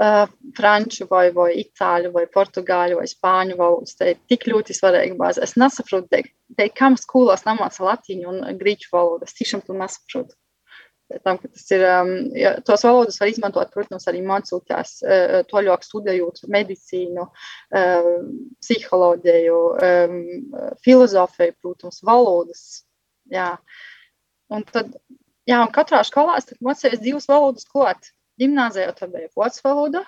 uh, 0.00 0.24
franču 0.56 1.08
vai, 1.10 1.26
vai 1.34 1.50
itāļu 1.62 2.12
vai 2.14 2.24
portugāļu 2.30 3.00
vai 3.00 3.08
spāņu 3.10 3.58
valodas. 3.58 3.96
Tā 3.98 4.12
ir 4.12 4.22
tik 4.30 4.46
ļoti 4.50 4.76
svarīga 4.76 5.18
bāze. 5.18 5.42
Es 5.44 5.56
nesaprotu, 5.60 6.08
te, 6.10 6.22
te, 6.56 6.68
kam 6.70 6.98
skolās 7.00 7.46
nemāca 7.48 7.86
latīņu 7.90 8.30
un 8.30 8.58
grieķu 8.60 8.94
valodu. 8.94 9.28
Es 9.28 9.36
tiešām 9.38 9.64
to 9.66 9.76
nesaprotu. 9.78 10.36
Tam, 11.22 11.38
tas 11.38 11.66
ir, 11.74 11.84
um, 11.86 12.12
ja, 12.34 12.54
tos 12.66 12.82
valodas 12.86 13.20
var 13.20 13.30
izmantot, 13.30 13.70
protams, 13.74 14.06
arī 14.10 14.22
mācīties, 14.26 14.94
uh, 15.04 15.34
toļāk 15.50 15.84
studējot 15.86 16.42
medicīnu, 16.50 17.26
uh, 17.28 18.08
psiholoģiju, 18.64 19.60
um, 19.88 20.18
filozofiju, 20.84 21.54
protams, 21.62 22.00
valodas. 22.06 22.64
Jā. 23.32 23.52
Un 24.52 24.66
tad, 24.68 24.90
jā, 25.48 25.60
un 25.60 25.72
katrā 25.74 26.02
skolā 26.06 26.40
es 26.40 26.50
mācījos 26.64 27.02
divas 27.04 27.30
valodas 27.30 27.68
klāt. 27.70 28.10
Gimnāzijā 28.40 28.90
tad 28.98 29.12
bija 29.14 29.30
vācu 29.38 29.60
valoda, 29.62 30.00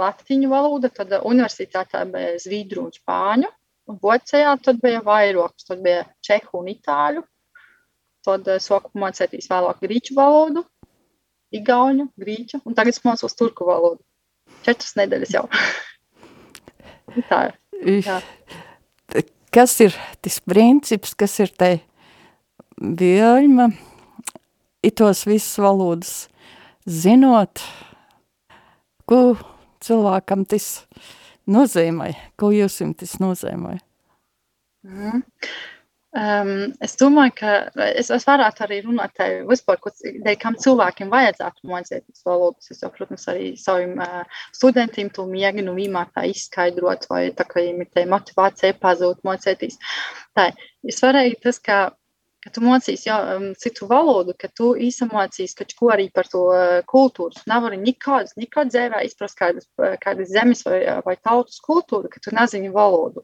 latviešu 0.00 0.48
valoda, 0.48 0.88
tad 0.96 1.12
universitātē 1.18 2.06
bija 2.08 2.38
zviedru 2.40 2.86
un 2.86 2.94
spāņu, 2.94 3.50
un 3.90 3.98
vācijā 4.00 4.54
tad 4.64 4.80
bija 4.80 5.02
vairākas, 5.04 5.66
tad 5.68 5.82
bija 5.84 6.06
čehu 6.24 6.62
un 6.62 6.70
itāļu, 6.72 7.24
Tad 8.26 8.48
es 8.52 8.68
sāku 8.68 8.92
mācīties 9.00 9.48
vēlāk 9.48 9.80
grieķu 9.84 10.16
valodu, 10.18 10.64
igauņu, 11.56 12.10
grieķu, 12.20 12.60
un 12.68 12.76
tagad 12.76 12.94
es 12.94 13.04
mācos 13.04 13.36
turku 13.38 13.66
valodu. 13.68 14.02
Četras 14.66 14.96
nedēļas 14.98 15.32
jau. 15.36 15.46
Tā 17.30 17.46
ir. 17.48 17.56
Jā. 18.04 18.18
Kas 19.50 19.72
ir 19.82 19.96
tas 20.22 20.36
princips, 20.46 21.16
kas 21.18 21.32
ir 21.42 21.50
te 21.58 21.70
vienma, 22.78 23.70
itos 24.86 25.24
visas 25.26 25.56
valodas 25.58 26.12
zinot, 26.86 27.62
ko 29.08 29.34
cilvēkam 29.82 30.44
tas 30.46 30.84
nozīmē, 31.50 32.12
ko 32.38 32.52
jūs 32.54 32.78
jums 32.84 33.00
tas 33.02 33.16
nozīmē? 33.22 33.78
Mm. 34.86 35.24
Um, 36.10 36.72
es 36.82 36.96
domāju, 36.98 37.32
ka 37.38 37.50
es, 37.84 38.08
es 38.10 38.24
varētu 38.26 38.64
arī 38.64 38.80
runāt 38.82 39.12
par 39.14 39.44
vispār, 39.46 39.78
kam 40.42 40.56
cilvēkiem 40.58 41.12
vajadzētu 41.12 41.70
mācīties 41.70 42.24
valodas. 42.26 42.66
Es 42.74 42.82
jau, 42.82 42.90
protams, 42.96 43.28
arī 43.30 43.52
saviem 43.54 43.94
uh, 44.02 44.24
studentiem 44.50 45.12
to 45.14 45.28
mēģinu 45.30 45.76
vienmēr 45.76 46.10
tā 46.10 46.26
izskaidrot, 46.32 47.06
vai 47.12 47.28
tā 47.30 47.46
kā 47.46 47.62
viņiem 47.62 47.86
ir 47.86 47.92
tā 47.94 48.06
motivācija 48.10 48.80
pazūt 48.82 49.22
mācīties. 49.22 49.78
Tā 50.34 50.50
ir 50.50 50.98
svarīgi 50.98 51.38
tas, 51.46 51.62
ka, 51.62 51.78
ka 52.42 52.54
tu 52.58 52.66
mācīs 52.66 53.06
jau 53.06 53.22
um, 53.36 53.48
citu 53.62 53.86
valodu, 53.86 54.34
ka 54.34 54.50
tu 54.50 54.74
īsamācīs 54.90 55.54
kaut 55.62 55.78
ko 55.78 55.94
arī 55.94 56.10
par 56.10 56.26
to 56.26 56.48
uh, 56.50 56.80
kultūru. 56.90 57.38
Tu 57.38 57.46
nevari 57.54 57.78
nekādas, 57.78 58.34
nekādas 58.34 58.74
dzēvē 58.74 59.06
izprast 59.06 59.38
kādas, 59.38 59.70
kādas 60.02 60.34
zemes 60.34 60.66
vai, 60.66 60.82
vai 61.06 61.20
tautas 61.22 61.62
kultūru, 61.62 62.10
ka 62.10 62.18
tu 62.18 62.34
nezini 62.34 62.74
valodu. 62.74 63.22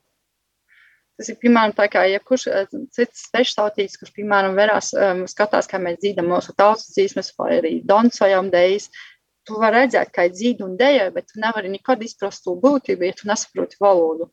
Tas 1.17 1.31
ir 1.33 1.39
piemēram 1.41 1.73
tā 1.77 1.87
kā 1.89 2.03
jebkurš 2.11 2.47
eh, 2.53 2.73
cits 2.93 3.29
sveštautīgs, 3.31 3.97
kurš, 4.01 4.13
piemēram, 4.19 4.57
verās, 4.59 4.91
um, 4.93 5.23
skatās, 5.31 5.69
kā 5.71 5.81
mēs 5.81 6.01
dzīdam 6.03 6.29
mūsu 6.29 6.53
tautas 6.59 6.91
dzīsmes 6.93 7.33
vai 7.39 7.55
arī 7.57 7.73
donsojam 7.89 8.51
dejas. 8.53 8.91
Tu 9.47 9.57
vari 9.63 9.85
redzēt, 9.85 10.11
kā 10.13 10.27
ir 10.27 10.35
dzīve 10.35 10.67
un 10.67 10.75
dēja, 10.77 11.09
bet 11.15 11.31
tu 11.31 11.41
nevari 11.41 11.71
nekad 11.73 12.03
izprast 12.05 12.45
to 12.45 12.57
būtību, 12.61 13.07
ja 13.07 13.17
tu 13.17 13.31
nesaproti 13.31 13.81
valodu. 13.81 14.29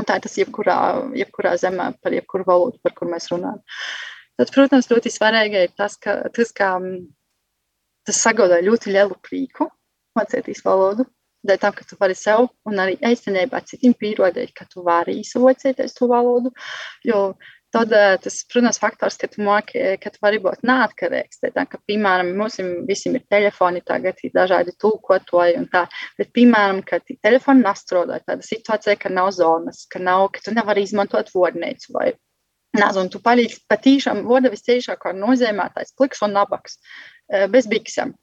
Un 0.00 0.08
tā 0.08 0.16
ir 0.18 0.24
tas 0.24 0.34
jebkurā, 0.40 0.76
jebkurā 1.20 1.52
zemē 1.60 1.90
par 2.02 2.16
jebkuru 2.16 2.48
valodu, 2.48 2.80
par 2.82 2.96
kur 2.96 3.10
mēs 3.12 3.28
runājam. 3.30 3.60
Tad, 4.40 4.50
protams, 4.54 4.88
ļoti 4.90 5.12
svarīgi 5.12 5.66
ir 5.68 5.74
tas, 5.76 5.98
ka 6.00 6.16
tas, 6.34 6.50
kā, 6.56 6.72
tas 8.08 8.22
sagādā 8.24 8.58
ļoti 8.64 8.96
lielu 8.96 9.18
prieku 9.22 9.68
mācīties 10.18 10.64
valodu 10.64 11.06
dēļ 11.46 11.62
tam, 11.62 11.74
ka 11.76 11.86
tu 11.88 11.98
vari 12.00 12.16
sev 12.18 12.46
un 12.68 12.82
arī 12.82 12.98
īstenībā 13.12 13.62
citiem 13.66 13.96
pierādīt, 13.98 14.54
ka 14.56 14.68
tu 14.70 14.84
vari 14.86 15.18
izsavocēties 15.22 15.98
to 15.98 16.08
valodu. 16.10 16.52
Jo 17.06 17.32
tad 17.72 17.92
tas, 18.20 18.34
protams, 18.52 18.78
faktors, 18.80 19.16
ka 19.20 19.28
tu, 19.32 19.40
māki, 19.46 19.80
ka 20.02 20.12
tu 20.12 20.20
vari 20.22 20.40
būt 20.44 20.64
neatkarīgs. 20.68 21.40
Tā, 21.42 21.64
ka, 21.68 21.80
piemēram, 21.88 22.34
mums 22.36 22.58
visiem 22.88 23.16
ir 23.16 23.24
telefoni, 23.32 23.80
tagad 23.88 24.20
ir 24.22 24.34
dažādi 24.34 24.74
tūkotoji 24.82 25.56
un 25.60 25.68
tā. 25.72 25.86
Bet, 26.20 26.32
piemēram, 26.36 26.82
ka 26.86 27.00
telefoni 27.24 27.64
nestrādā, 27.64 28.20
tāda 28.26 28.44
situācija, 28.46 28.98
ka 29.00 29.12
nav 29.12 29.32
zonas, 29.38 29.86
ka, 29.92 30.02
nav, 30.02 30.28
ka 30.34 30.44
tu 30.44 30.54
nevari 30.56 30.84
izmantot 30.84 31.32
vodnīcu 31.34 31.96
vai 31.96 32.10
nezinu, 32.76 33.08
tu 33.12 33.20
palīdzi 33.24 33.64
patīšām, 33.72 34.24
voda 34.28 34.52
visciešākā 34.52 35.12
nozīmētais 35.16 35.96
pliks 35.96 36.22
un 36.24 36.36
nabaks 36.36 36.78
bez 37.52 37.68
biksem 37.68 38.14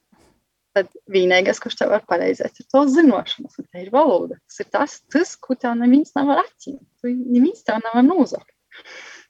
tad 0.79 0.89
vienīgais, 1.11 1.59
kurš 1.61 1.77
tev 1.81 1.93
var 1.93 2.05
palīdzēt, 2.09 2.61
ir 2.61 2.67
to 2.71 2.83
zināšanas, 2.95 3.59
un 3.59 3.67
tā 3.67 3.83
ir 3.83 3.91
valoda. 3.93 4.39
Tas 4.47 4.63
ir 4.63 4.71
tas, 4.73 4.97
tas 5.13 5.35
ko 5.39 5.57
tev 5.59 5.75
neviens 5.79 6.15
nevar 6.17 6.43
atņemt. 6.45 6.83
Neviens 7.05 7.65
tev 7.67 7.81
nevar 7.83 8.05
nozagt. 8.07 8.53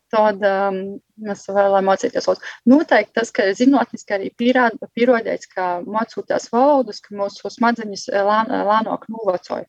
Tad 0.10 0.42
um, 0.42 0.78
mēs 1.22 1.44
vēlamies 1.50 1.86
mācīties 1.86 2.26
valodu. 2.26 2.54
Noteikti 2.72 3.16
tas, 3.20 3.32
ka 3.34 3.50
zinātniski 3.58 4.16
arī 4.16 4.30
pierādīts, 4.40 5.50
ka 5.52 5.68
mācoties 5.86 6.50
valodas, 6.54 7.02
ka 7.06 7.14
mūsu 7.18 7.52
smadzenes 7.54 8.08
lēnāk 8.10 9.06
novecoja. 9.14 9.68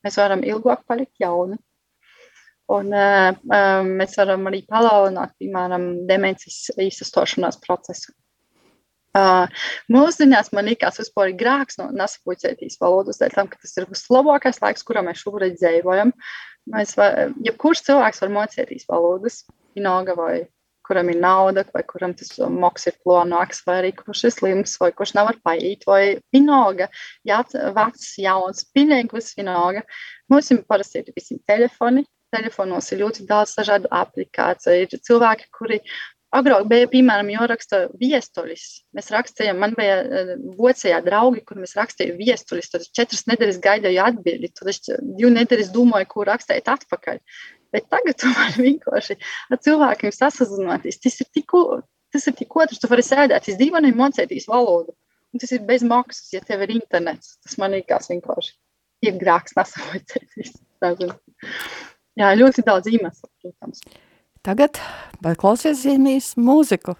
Mēs 0.00 0.16
varam 0.16 0.46
ilgāk 0.48 0.86
palikt 0.88 1.20
jauni. 1.20 1.60
Un 2.70 2.94
uh, 2.94 3.34
mēs 3.84 4.14
varam 4.20 4.46
arī 4.48 4.62
palielināt, 4.70 5.34
piemēram, 5.42 5.90
demences 6.08 6.70
īstestošanās 6.78 7.58
procesu. 7.64 8.14
Uh, 9.10 9.48
mūsdienās 9.90 10.52
man 10.54 10.68
liekas, 10.70 11.00
vispār 11.02 11.32
ir 11.32 11.38
grāks 11.40 11.80
no 11.80 11.88
nesapucētīs 11.90 12.78
valodas, 12.78 13.18
dēļ 13.18 13.34
tam, 13.34 13.48
ka 13.50 13.58
tas 13.58 13.74
ir 13.80 13.88
vislabākais 13.90 14.62
laiks, 14.62 14.86
kurā 14.86 15.02
mēs 15.02 15.24
šobrīd 15.24 15.56
dzīvojam. 15.58 16.12
Mēs, 16.70 16.94
var, 16.98 17.32
jebkurš 17.42 17.82
cilvēks 17.88 18.22
var 18.22 18.32
mācīties 18.36 18.86
valodas, 18.90 19.42
vienalga 19.74 20.14
vai 20.14 20.34
kuram 20.90 21.10
ir 21.10 21.18
nauda, 21.22 21.64
vai 21.74 21.82
kuram 21.86 22.14
tas 22.18 22.32
moks 22.50 22.88
ir 22.90 22.96
plānots, 23.06 23.64
vai 23.66 23.76
arī 23.80 23.90
kurš 23.98 24.24
ir 24.26 24.34
slims, 24.34 24.76
vai 24.82 24.90
kurš 24.94 25.14
nevar 25.18 25.38
paiet, 25.46 25.86
vai 25.86 26.18
vienalga, 26.34 26.88
jā, 27.26 27.42
vecs, 27.76 28.08
jauns, 28.18 28.64
pilnīgi 28.74 29.14
viss 29.14 29.36
vienalga. 29.38 29.84
Mums 30.30 30.50
ir 30.50 30.64
parasti 30.70 31.02
ir 31.02 31.12
visi 31.14 31.38
telefoni, 31.50 32.06
telefonos 32.34 32.90
ir 32.90 33.04
ļoti 33.04 33.26
daudz 33.28 33.54
dažādu 33.58 33.90
aplikāciju. 34.00 34.86
Ir 34.86 35.04
cilvēki, 35.06 35.50
kuri 35.54 35.80
Agrāk 36.30 36.68
bija, 36.70 36.86
piemēram, 36.86 37.30
jāraksta 37.32 37.78
viestulis. 37.98 38.84
Mēs 38.94 39.08
rakstījām, 39.10 39.58
man 39.58 39.72
bija 39.74 39.96
vocējā 40.58 41.00
draugi, 41.02 41.42
kur 41.46 41.58
mēs 41.58 41.74
rakstījām 41.74 42.20
viestulis. 42.20 42.70
Tad 42.70 42.84
četras 42.94 43.24
nedēļas 43.26 43.58
gaidīju 43.64 44.02
atbildi. 44.04 44.52
Tad 44.54 44.70
es 44.70 44.78
divu 44.86 45.32
nedēļas 45.34 45.72
domāju, 45.74 46.06
ko 46.12 46.26
rakstīt 46.28 46.70
atpakaļ. 46.70 47.18
Bet 47.74 47.88
tagad 47.90 48.22
vari 48.38 48.66
vienkārši 48.68 49.16
ar 49.50 49.58
cilvēkiem 49.66 50.14
sasazināties. 50.14 51.00
Tas 51.02 51.18
ir 51.18 51.30
tik, 51.34 51.56
otrs. 51.56 52.78
Tu 52.82 52.90
vari 52.90 53.06
sēdēt, 53.06 53.50
es 53.50 53.58
dīvaini 53.58 53.90
mācīties 53.98 54.46
valodu. 54.50 54.94
Un 55.34 55.42
tas 55.42 55.50
ir 55.54 55.66
bez 55.66 55.82
maksas, 55.86 56.30
ja 56.34 56.42
tev 56.46 56.62
ir 56.66 56.76
internets. 56.76 57.40
Tas 57.42 57.58
man 57.58 57.74
liekas 57.74 58.10
vienkārši 58.10 58.54
ir 59.06 59.18
grāks 59.18 59.54
nesavoties. 59.58 60.54
Jā, 62.18 62.30
ļoti 62.38 62.64
daudz 62.66 62.90
iemeslu, 62.90 63.30
protams. 63.42 63.82
Tagad 64.40 64.78
klausies 65.36 65.82
mūziku. 66.40 66.94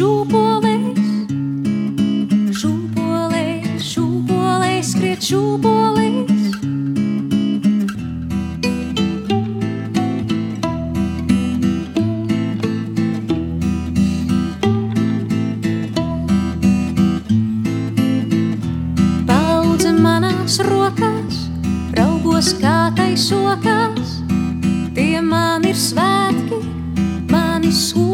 Šūpolēs, 0.00 1.08
šūpolēs, 2.56 3.82
šūpolēs, 3.84 3.88
šūpolēs, 3.90 4.92
riet 5.02 5.26
šūpolēs. 5.28 6.38
raugos 21.92 22.54
kā 22.62 22.88
taisokās, 22.96 24.16
tie 24.96 25.20
man 25.20 25.66
ir 25.68 25.76
svētki, 25.76 26.62
mani 27.28 27.68
solot 27.68 28.09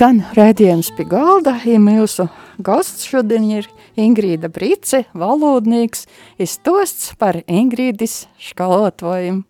Skan 0.00 0.22
rēdījums 0.32 0.88
pie 0.96 1.04
galda, 1.04 1.52
ja 1.68 1.76
mūsu 1.76 2.24
gosts 2.64 3.04
šodien 3.04 3.44
ir 3.52 3.66
Ingrīda 4.00 4.48
Brice, 4.48 5.02
valodnieks, 5.12 6.06
izstosts 6.40 7.10
par 7.20 7.36
Ingrīdis 7.44 8.14
škalotvojumu. 8.40 9.42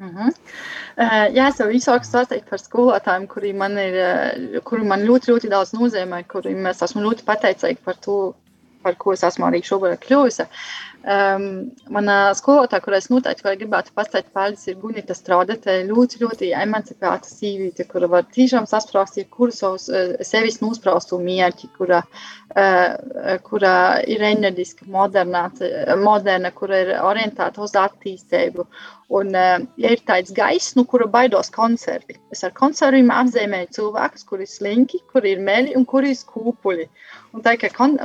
Mhm. 0.00 0.32
Uh, 0.96 1.26
jā, 1.36 1.50
es 1.50 1.60
jau 1.60 1.68
īsāk 1.76 2.08
stāstīju 2.08 2.46
par 2.48 2.62
skolotājiem, 2.62 3.26
kuri 3.28 3.52
man, 3.52 3.76
ir, 3.76 4.00
eh, 4.00 4.62
kuri 4.64 4.88
man 4.94 5.04
ļoti, 5.04 5.34
ļoti 5.34 5.52
daudz 5.52 5.74
nozīmē, 5.76 6.22
kuriem 6.32 6.64
es 6.72 6.80
esmu 6.88 7.04
ļoti 7.04 7.28
pateicīga 7.28 7.84
par 7.84 8.00
to, 8.00 8.16
par 8.82 8.96
ko 9.00 9.14
es 9.14 9.24
esmu 9.26 9.48
arī 9.48 9.60
šobrīd 9.66 10.00
kļuvusi. 10.04 10.46
Um, 11.00 11.44
mana 11.88 12.16
skolotāja, 12.36 12.82
kurai 12.84 12.98
es 13.00 13.08
noteikti 13.08 13.46
vēl 13.46 13.56
gribētu 13.62 13.94
pastāstīt 13.96 14.34
paldies, 14.36 14.66
ir 14.68 14.76
Gunita 14.82 15.16
Straudete, 15.16 15.78
ļoti, 15.88 16.20
ļoti 16.20 16.50
emancipēta 16.60 17.30
sīvīte, 17.30 17.86
kura 17.88 18.10
var 18.12 18.28
tiešām 18.36 18.68
sasprāst, 18.68 19.16
kuru 19.32 19.56
savus 19.56 19.88
uh, 19.88 20.18
sevis 20.28 20.60
nospraustu 20.60 21.16
mierķi, 21.24 21.72
kura, 21.78 22.02
uh, 22.04 22.39
kura 23.46 23.74
ir 24.10 24.22
enerģiska, 24.26 24.86
moderna, 24.90 25.44
moderna, 26.02 26.50
kura 26.50 26.80
ir 26.82 26.90
orientēta 26.98 27.62
uz 27.62 27.76
attīstību. 27.78 28.66
Un, 29.10 29.32
uh, 29.34 29.58
ja 29.82 29.90
ir 29.90 30.02
tāds 30.06 30.30
gaiss, 30.34 30.76
no 30.78 30.84
kura 30.86 31.08
baidos 31.10 31.50
konservi, 31.50 32.14
es 32.30 32.44
ar 32.46 32.52
konserviem 32.54 33.10
apzīmēju 33.10 33.72
cilvēkus, 33.74 34.26
kuri 34.28 34.46
ir 34.46 34.52
slinki, 34.52 35.00
kuri 35.10 35.34
ir 35.34 35.42
meli 35.42 35.74
un 35.78 35.86
kuri 35.86 36.12
ir 36.14 36.18
skūpuļi. 36.20 36.86
Un 37.34 37.42
tā 37.42 37.56
kā 37.58 37.72
kon 37.74 37.98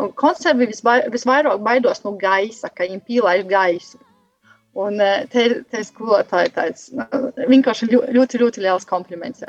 visvai- 0.62 1.06
visvairāk 1.14 1.62
baidos 1.62 2.04
no 2.06 2.16
gaisa, 2.18 2.70
ka 2.70 2.86
viņiem 2.86 3.06
pīlāž 3.10 3.46
gaisu. 3.50 4.02
Un 4.76 5.00
eh, 5.00 5.24
te, 5.32 5.46
te 5.72 5.82
skolotāji 5.88 6.52
tāds 6.56 6.90
nu, 6.92 7.06
vienkārši 7.48 7.88
ļo- 7.94 8.06
ļoti, 8.12 8.40
ļoti 8.42 8.64
liels 8.66 8.88
kompliments. 8.90 9.44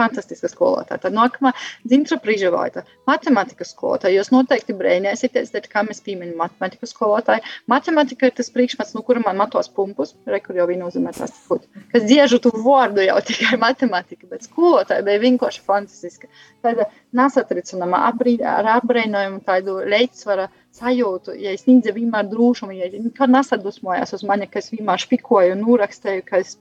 Fantastiska 0.00 0.48
skolotāja. 0.48 1.02
Tad 1.02 1.12
nākamā 1.12 1.50
Zintra 1.90 2.16
Prižavaita, 2.22 2.86
matemātikas 3.10 3.74
skolotāja. 3.74 4.14
Jūs 4.16 4.30
noteikti 4.32 4.72
brēņēsieties, 4.78 5.50
tad 5.52 5.66
kā 5.68 5.82
mēs 5.84 6.00
pieminam 6.06 6.38
matemātikas 6.40 6.94
skolotāju. 6.94 7.44
Matematika 7.68 8.30
ir 8.30 8.32
tas 8.38 8.48
priekšmets, 8.54 8.94
no 8.96 9.02
kura 9.04 9.20
man 9.26 9.36
matos 9.36 9.68
pumpus, 9.76 10.14
re, 10.24 10.40
kur 10.40 10.56
jau 10.56 10.64
viņa 10.70 10.86
nozīmē 10.86 11.12
tas 11.18 11.34
būt. 11.50 11.68
Kas 11.92 12.06
dziežu 12.08 12.40
tu 12.40 12.54
vārdu 12.64 13.04
jau 13.04 13.18
tikai 13.28 13.60
matematika, 13.60 14.30
bet 14.32 14.48
skolotāja 14.48 15.04
bija 15.04 15.20
vienkārši 15.26 15.60
fantastiska. 15.68 16.32
Tāda 16.64 16.88
nesatricinama 17.20 18.00
ar 18.08 18.72
apbrēnojumu 18.78 19.44
tādu 19.44 19.82
leidsvara 19.84 20.48
sajūtu, 20.76 21.34
ja 21.40 21.54
es 21.56 21.66
nīdzu 21.66 21.94
vienmēr 21.96 22.28
drūšumu, 22.30 22.74
ja 22.76 22.88
nekad 22.94 23.32
nesadusmojās 23.34 24.14
uz 24.16 24.24
mani, 24.26 24.48
ka 24.50 24.62
es 24.62 24.70
vienmēr 24.72 25.02
špikoju 25.02 25.54
un 25.56 25.64
nūrakstēju, 25.64 26.26
ka 26.28 26.42
es, 26.44 26.56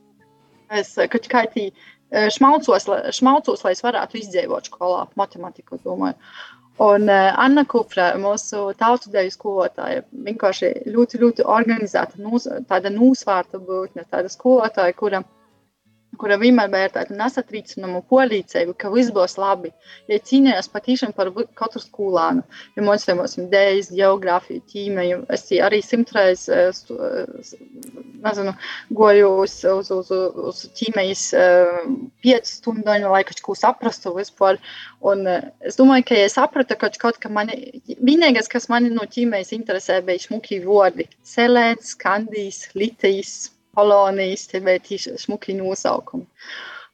es 0.82 0.94
kaut 1.14 1.28
kā 1.32 1.46
tī 1.54 1.70
eh, 1.70 2.30
šmaucos, 2.34 2.88
šmaucos, 3.16 3.66
lai 3.66 3.76
es 3.76 3.84
varētu 3.86 4.22
izdzīvot 4.22 4.72
skolā 4.72 5.06
matematiku, 5.20 5.82
domāju. 5.86 6.18
Un 6.80 7.10
uh, 7.12 7.34
Anna 7.36 7.66
Kupra, 7.68 8.14
mūsu 8.16 8.70
tautu 8.80 9.10
deju 9.12 9.34
skolotāja, 9.34 10.06
vienkārši 10.28 10.70
ļoti, 10.88 11.20
ļoti 11.20 11.44
organizēta, 11.44 12.16
nūs, 12.24 12.46
tāda 12.70 12.88
nūsvārta 12.94 13.60
būtne, 13.60 14.06
tāda 14.08 14.32
skolotāja, 14.32 14.96
kura 14.96 15.20
kura 16.20 16.38
vienmēr 16.42 16.72
bija 16.74 16.90
ar 16.90 16.96
tādu 16.98 17.18
nesatrīcināmu 17.20 18.04
polīcību, 18.12 18.76
ka 18.80 18.92
viss 18.94 19.14
būs 19.16 19.38
labi. 19.40 19.72
Ja 20.12 20.20
cīnījās 20.30 20.72
patīšām 20.74 21.16
par 21.18 21.32
katru 21.60 21.82
skolānu, 21.84 22.44
ja 22.76 22.86
mācījāmies 22.86 23.38
dēļas, 23.54 23.92
geogrāfiju, 23.96 24.66
ķīmiju, 24.74 25.22
es 25.36 25.48
tī 25.50 25.62
arī 25.66 25.82
simtreiz 25.86 26.48
eh, 26.54 26.70
eh, 26.70 27.54
nezinu, 28.26 28.56
goju 29.02 29.32
uz, 29.46 29.60
uz, 29.74 29.92
uz, 29.96 30.12
uz 30.50 30.64
ķīmijas 30.80 31.26
piecu 32.24 32.52
stundu, 32.52 32.90
lai 33.12 33.24
kaut 33.28 33.42
ko 33.46 33.56
saprastu 33.58 34.14
vispār. 34.18 34.60
Un 35.12 35.26
eh, 35.28 35.48
es 35.66 35.78
domāju, 35.80 36.08
ka 36.10 36.18
ja 36.18 36.28
es 36.28 36.36
sapratu 36.38 36.78
kaut 36.80 36.98
ko, 37.02 37.12
ka 37.24 37.32
mani, 37.32 37.82
vienīgais, 37.88 38.52
kas 38.52 38.70
mani 38.72 38.92
no 38.94 39.08
ķīmijas 39.08 39.54
interesē, 39.56 40.02
bija 40.06 40.26
smuki 40.26 40.60
vārdi- 40.66 41.08
selēns, 41.36 41.94
skandijs, 41.96 42.68
litijs, 42.76 43.38
kolonijas, 43.78 44.48
tie 44.52 44.62
bija 44.66 44.82
tieši 44.90 45.18
smuki 45.22 45.56
nosaukumi. 45.58 46.28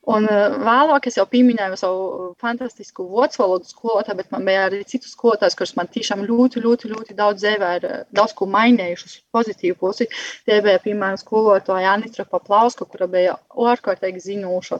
Un 0.05 0.27
vēlāk 0.29 1.07
es 1.09 1.15
jau 1.17 1.25
pieminēju 1.25 1.77
savu 1.81 2.25
fantastisku 2.41 3.07
vācu 3.09 3.39
valodu 3.41 3.65
skolotāju, 3.65 4.19
bet 4.19 4.27
man 4.33 4.43
bija 4.45 4.67
arī 4.67 4.83
citu 4.85 5.09
skolotājus, 5.09 5.55
kurus 5.57 5.73
man 5.79 5.89
tiešām 5.89 6.21
ļoti, 6.27 6.61
ļoti, 6.61 6.91
ļoti 6.91 7.15
daudz 7.17 7.41
dzīvē 7.41 7.69
ir 7.79 7.87
daudz 8.13 8.35
ko 8.37 8.45
mainījuši 8.53 9.07
uz 9.09 9.15
pozitīvu 9.33 9.79
pusi. 9.81 10.05
Tie 10.45 10.59
bija, 10.61 10.77
piemēram, 10.83 11.17
skolotāja 11.17 11.95
Anitra 11.95 12.27
Paplauska, 12.29 12.85
kura 12.85 13.09
bija 13.09 13.33
ārkārtīgi 13.71 14.21
zinoša, 14.27 14.79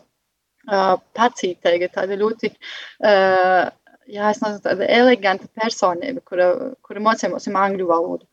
pacītīga, 1.17 1.89
tāda 1.97 2.19
ļoti, 2.21 2.53
jā, 3.01 4.29
es 4.29 4.41
nezinu, 4.45 4.62
tāda 4.62 4.93
eleganta 4.99 5.49
personība, 5.58 6.21
kura, 6.25 6.51
kura 6.86 7.01
mocījumos 7.10 7.49
angļu 7.49 7.89
valodu. 7.89 8.29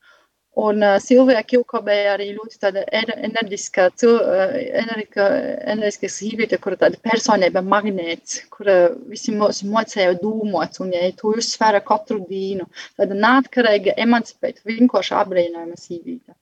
Un 0.55 0.83
uh, 0.83 0.99
Silvija 1.01 1.41
Kilko 1.49 1.81
bija 1.81 2.11
arī 2.13 2.27
ļoti 2.37 2.59
tāda 2.61 2.83
er- 2.93 3.15
enerģiska, 3.25 3.87
enerģiska, 4.05 5.29
enerģiska 5.73 6.11
sīviete, 6.13 6.59
kura 6.61 6.77
tāda 6.83 7.01
personība 7.01 7.63
magnēts, 7.65 8.43
kura 8.53 8.75
visi 9.09 9.33
mūs 9.33 9.63
mocēja 9.65 10.19
dūmot, 10.21 10.77
un 10.85 10.93
ja 10.93 11.07
tu 11.17 11.33
uzsvēra 11.33 11.81
katru 11.87 12.21
dienu, 12.29 12.67
tāda 13.01 13.17
neatkarīga, 13.17 13.95
emancipēta, 14.05 14.61
vienkārši 14.69 15.17
apbrīnojama 15.23 15.81
sīviete. 15.81 16.37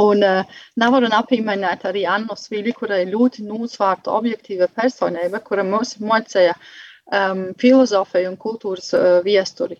Un 0.00 0.24
uh, 0.24 0.56
nevaru 0.80 1.12
nepieminēt 1.12 1.84
arī 1.90 2.06
Annu 2.08 2.38
Svili, 2.40 2.72
kura 2.72 3.02
ir 3.02 3.12
ļoti 3.12 3.44
nosvērta 3.44 4.16
objektīva 4.16 4.70
personība, 4.80 5.42
kura 5.44 5.66
mums 5.66 5.98
mocēja 6.00 6.56
um, 6.56 7.50
filozofiju 7.60 8.32
un 8.32 8.40
kultūras 8.40 8.94
uh, 8.96 9.20
viesturi 9.28 9.76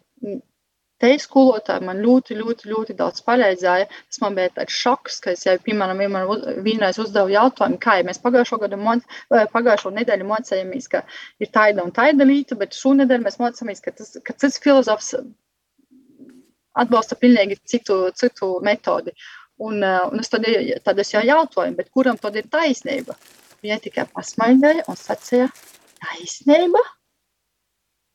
te 1.00 1.10
skolotāji 1.22 1.86
man 1.86 2.00
ļoti, 2.04 2.36
ļoti, 2.38 2.68
ļoti 2.70 2.96
daudz 2.98 3.24
palīdzēja. 3.26 3.88
Tas 3.88 4.20
man 4.22 4.36
bija 4.36 4.52
tāds 4.58 4.76
šoks, 4.76 5.20
ka 5.24 5.34
es 5.34 5.46
jau, 5.46 5.56
piemēram, 5.64 6.02
vienreiz 6.66 7.00
uzdevu 7.02 7.32
jautājumu, 7.34 7.80
kā 7.82 7.98
ja 8.00 8.06
mēs 8.08 8.20
pagājušo, 8.22 8.60
gadu, 8.64 8.78
pagājušo 9.54 9.94
nedēļu 9.96 10.28
mocējāmies, 10.28 10.88
ka 10.92 11.04
ir 11.40 11.52
taida 11.54 11.84
un 11.86 11.94
taida 11.96 12.26
līta, 12.28 12.58
bet 12.60 12.76
šonedēļ 12.76 13.26
mēs 13.26 13.40
mocāmies, 13.42 13.82
ka 13.84 13.94
tas, 13.96 14.16
ka 14.24 14.36
cits 14.36 14.60
filozofs 14.62 15.14
atbalsta 16.80 17.18
pilnīgi 17.18 17.58
citu, 17.68 18.02
citu 18.16 18.56
metodi. 18.64 19.16
Un, 19.60 19.82
un 19.84 20.22
es 20.22 20.30
tad, 20.32 20.46
tad 20.86 21.00
es 21.02 21.12
jau 21.12 21.20
jautāju, 21.24 21.76
bet 21.76 21.90
kuram 21.92 22.16
tad 22.20 22.38
ir 22.40 22.48
taisnība? 22.52 23.16
Viņa 23.60 23.76
tikai 23.84 24.06
pasmaidīja 24.14 24.86
un 24.88 24.96
sacīja, 24.96 25.50
taisnība? 26.00 26.80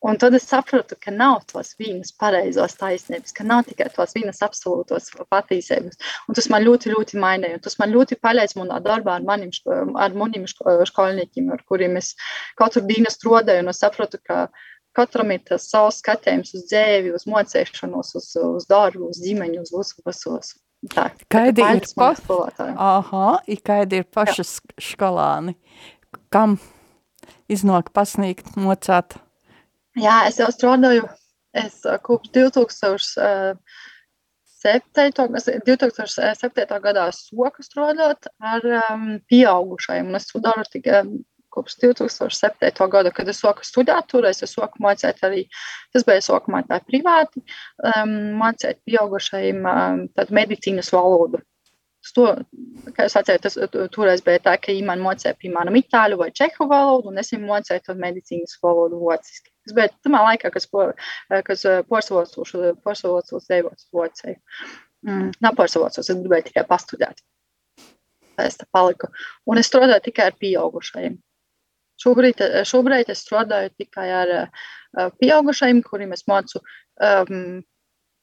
Un 0.06 0.20
tad 0.22 0.36
es 0.38 0.46
sapratu, 0.46 0.98
ka 1.02 1.10
nav 1.14 1.48
tos 1.50 1.72
vienas 1.80 2.12
pareizos 2.22 2.76
taisnības, 2.78 3.34
ka 3.34 3.46
nav 3.48 3.64
tikai 3.66 3.88
tos 3.96 4.14
vienas 4.14 4.44
absolūtos 4.46 5.10
patiesības. 5.34 5.98
Un 6.30 6.38
tas 6.38 6.50
man 6.54 6.62
ļoti, 6.68 6.92
ļoti 6.94 7.22
mainīja. 7.22 7.62
Tas 7.66 7.80
man 7.82 7.94
ļoti 7.96 8.20
palīdz 8.22 8.54
manā 8.60 8.78
darbā 8.86 9.18
ar 9.18 9.26
maniem, 9.26 9.50
ar 9.98 10.14
maniem 10.14 10.46
skolniekiem, 10.46 11.50
ar 11.56 11.66
kuriem 11.66 11.98
es 12.02 12.14
katru 12.60 12.86
dienu 12.86 13.10
strādāju. 13.10 13.66
Un 13.66 13.74
es 13.74 13.82
sapratu, 13.82 14.22
ka 14.22 14.46
katram 14.96 15.34
ir 15.34 15.42
tas 15.50 15.66
savs 15.72 16.04
skatījums 16.04 16.54
uz 16.54 16.68
dzīvi, 16.70 17.16
uz 17.18 17.26
mocēšanos, 17.30 18.14
uz, 18.22 18.30
uz 18.46 18.70
darbu, 18.70 19.10
uz 19.10 19.24
ģimeņu, 19.26 19.66
uz 19.66 19.74
visu, 19.74 20.06
visu. 20.06 20.62
Tā, 20.94 21.10
kaidi 21.34 21.66
ir, 21.66 21.82
pa... 21.98 22.12
Aha, 22.62 23.28
kaidi 23.66 24.04
ir 24.04 24.10
paši 24.14 24.46
skolāni, 24.92 25.56
kam 26.30 26.60
iznāk 27.50 27.90
pasniegt, 27.96 28.54
mocāt 28.60 29.18
Jā, 29.96 30.26
es 30.28 30.42
jau 30.42 30.50
strādāju 30.52 31.06
es, 31.56 31.78
kopš 32.04 32.34
2007. 32.36 33.56
2007. 34.66 36.80
gadā 36.82 37.06
soku 37.14 37.64
strādāt 37.64 38.28
ar 38.42 38.66
um, 38.90 39.20
pieaugušajiem. 39.30 40.10
Es 40.18 40.26
to 40.32 40.42
daru 40.42 40.66
tikai 40.72 41.04
kopš 41.56 41.78
2007. 41.84 42.90
gada, 42.92 43.14
kad 43.16 43.30
es 43.32 43.40
sāku 43.44 43.64
studēt, 43.64 44.10
toreiz 44.12 44.42
es 44.44 44.56
sāku 44.58 44.84
mācīt 44.84 45.22
arī, 45.24 45.46
tas 45.96 46.04
bija 46.08 46.24
sāku 46.26 46.52
mācīt 46.56 46.84
privāti, 46.90 47.46
um, 47.94 48.16
mācīt 48.42 48.82
pieaugušajiem 48.90 49.64
um, 49.64 50.08
medicīnas 50.42 50.92
valodu. 50.96 51.40
To, 52.14 52.28
jūs 53.00 53.16
atcerat, 53.18 53.42
tas 53.42 53.56
toreiz 53.96 54.22
bija 54.26 54.42
tā, 54.46 54.56
ka 54.62 54.74
man 54.86 55.02
mācīja, 55.02 55.34
piemēram, 55.42 55.78
itāļu 55.80 56.20
vai 56.20 56.30
čehu 56.38 56.68
valodu, 56.70 57.10
un 57.10 57.18
es 57.18 57.32
viņiem 57.34 57.48
mācīju 57.50 57.96
medicīnas 57.98 58.60
valodu 58.62 59.00
vāciski. 59.02 59.50
Tas 59.66 59.74
bija 59.78 59.90
tamā 60.06 60.22
laikā, 60.28 60.52
kas, 60.54 60.68
po, 60.70 60.92
kas 61.48 61.66
porcelāns 61.90 63.48
devots 63.50 63.88
vocēju. 63.96 64.38
Mm, 65.06 65.32
nav 65.42 65.58
porcelāns, 65.58 65.98
es 66.02 66.12
gribēju 66.14 66.50
tikai 66.52 66.66
pastudēt. 66.70 67.22
Es 68.42 68.58
te 68.60 68.68
paliku. 68.74 69.10
Un 69.50 69.62
es 69.62 69.70
strādāju 69.70 70.06
tikai 70.10 70.30
ar 70.30 70.38
pieaugušajiem. 70.42 71.18
Šobrīd, 72.02 72.42
šobrīd 72.68 73.12
es 73.14 73.22
strādāju 73.24 73.72
tikai 73.80 74.10
ar 74.12 74.34
uh, 74.36 75.08
pieaugušajiem, 75.22 75.82
kuriem 75.86 76.12
es 76.14 76.26
mācu 76.30 76.60
um, 76.60 77.64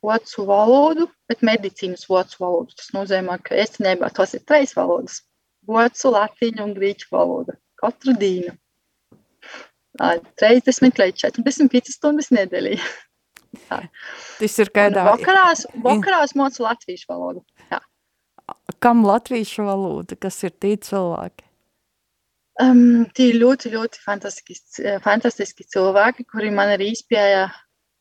vācu 0.03 0.47
valodu, 0.49 1.09
bet 1.31 1.45
medicīnas 1.47 2.09
vācu 2.11 2.43
valodu. 2.43 2.77
Tas 2.79 2.91
nozīmē, 2.97 3.39
ka 3.45 3.59
īstenībā 3.63 4.11
tos 4.17 4.35
ir 4.39 4.43
trīs 4.49 4.75
valodas- 4.79 5.23
vācu, 5.75 6.13
latīņu 6.17 6.67
un 6.67 6.75
grieķu 6.79 7.13
valoda 7.13 7.57
katru 7.83 8.15
dienu. 8.19 8.57
30 10.01 11.01
līdz 11.03 11.25
45 11.27 11.93
stundas 11.93 12.31
nedēļā. 12.33 12.79
Tas 14.41 14.59
ir 14.65 14.71
kādā 14.73 15.05
vakarās, 15.11 15.67
vakarās 15.85 16.33
mācu 16.39 16.65
latviešu 16.65 17.11
valodu. 17.11 17.43
Jā. 17.69 17.83
Kam 18.81 19.03
latviešu 19.05 19.67
valoda, 19.67 20.17
kas 20.17 20.41
ir 20.47 20.55
tī 20.57 20.79
cilvēki? 20.81 21.45
Um, 22.63 23.05
tie 23.17 23.31
ir 23.33 23.39
ļoti, 23.41 23.73
ļoti 23.73 24.01
fantastiski, 24.01 24.57
fantastiski 25.05 25.67
cilvēki, 25.69 26.25
kuri 26.33 26.51
man 26.53 26.73
ir 26.75 26.85
izpēja 26.85 27.47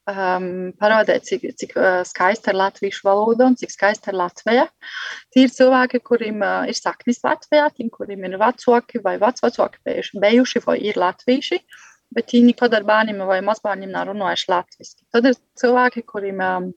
um, 0.09 0.71
parādīt, 0.81 1.25
cik, 1.27 1.45
cik 1.59 1.75
uh, 1.77 2.01
skaista 2.07 2.51
ir 2.51 2.59
latviešu 2.59 3.05
valoda 3.05 3.47
un 3.49 3.57
cik 3.59 3.73
skaista 3.73 4.11
ir 4.11 4.17
Latvija. 4.19 4.67
Tie 5.33 5.45
ir 5.45 5.53
cilvēki, 5.53 6.01
kuriem 6.07 6.41
uh, 6.45 6.67
ir 6.69 6.77
saknis 6.77 7.21
Latvijā, 7.25 7.67
tiem, 7.75 7.91
kuriem 7.93 8.25
ir 8.27 8.37
vecāki 8.41 9.01
vai 9.03 9.17
vecvecāki 9.21 9.81
bijuši, 9.87 10.21
bijuši 10.23 10.63
vai 10.65 10.77
ir 10.89 10.99
latvieši, 11.01 11.61
bet 12.15 12.33
viņi 12.33 12.51
nekad 12.51 12.77
ar 12.77 12.87
bērniem 12.87 13.23
vai 13.27 13.41
mazbērniem 13.45 13.93
nav 13.93 14.09
runājuši 14.11 14.51
latviešu. 14.51 15.05
Tad 15.13 15.29
ir 15.29 15.37
cilvēki, 15.61 16.05
kuriem 16.09 16.41
um, 16.47 16.71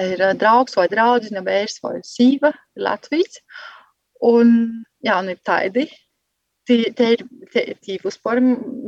ir 0.00 0.22
uh, 0.22 0.36
draugs 0.38 0.78
vai 0.78 0.86
draudzene, 0.92 1.44
vērts 1.46 1.82
vai 1.84 1.98
sīva, 2.06 2.54
Latvijas. 2.78 3.42
Un, 4.20 4.84
jā, 5.00 5.16
un 5.16 5.30
ir 5.32 5.38
tādi, 5.46 5.86
ir 6.74 8.02
vispār, 8.04 8.40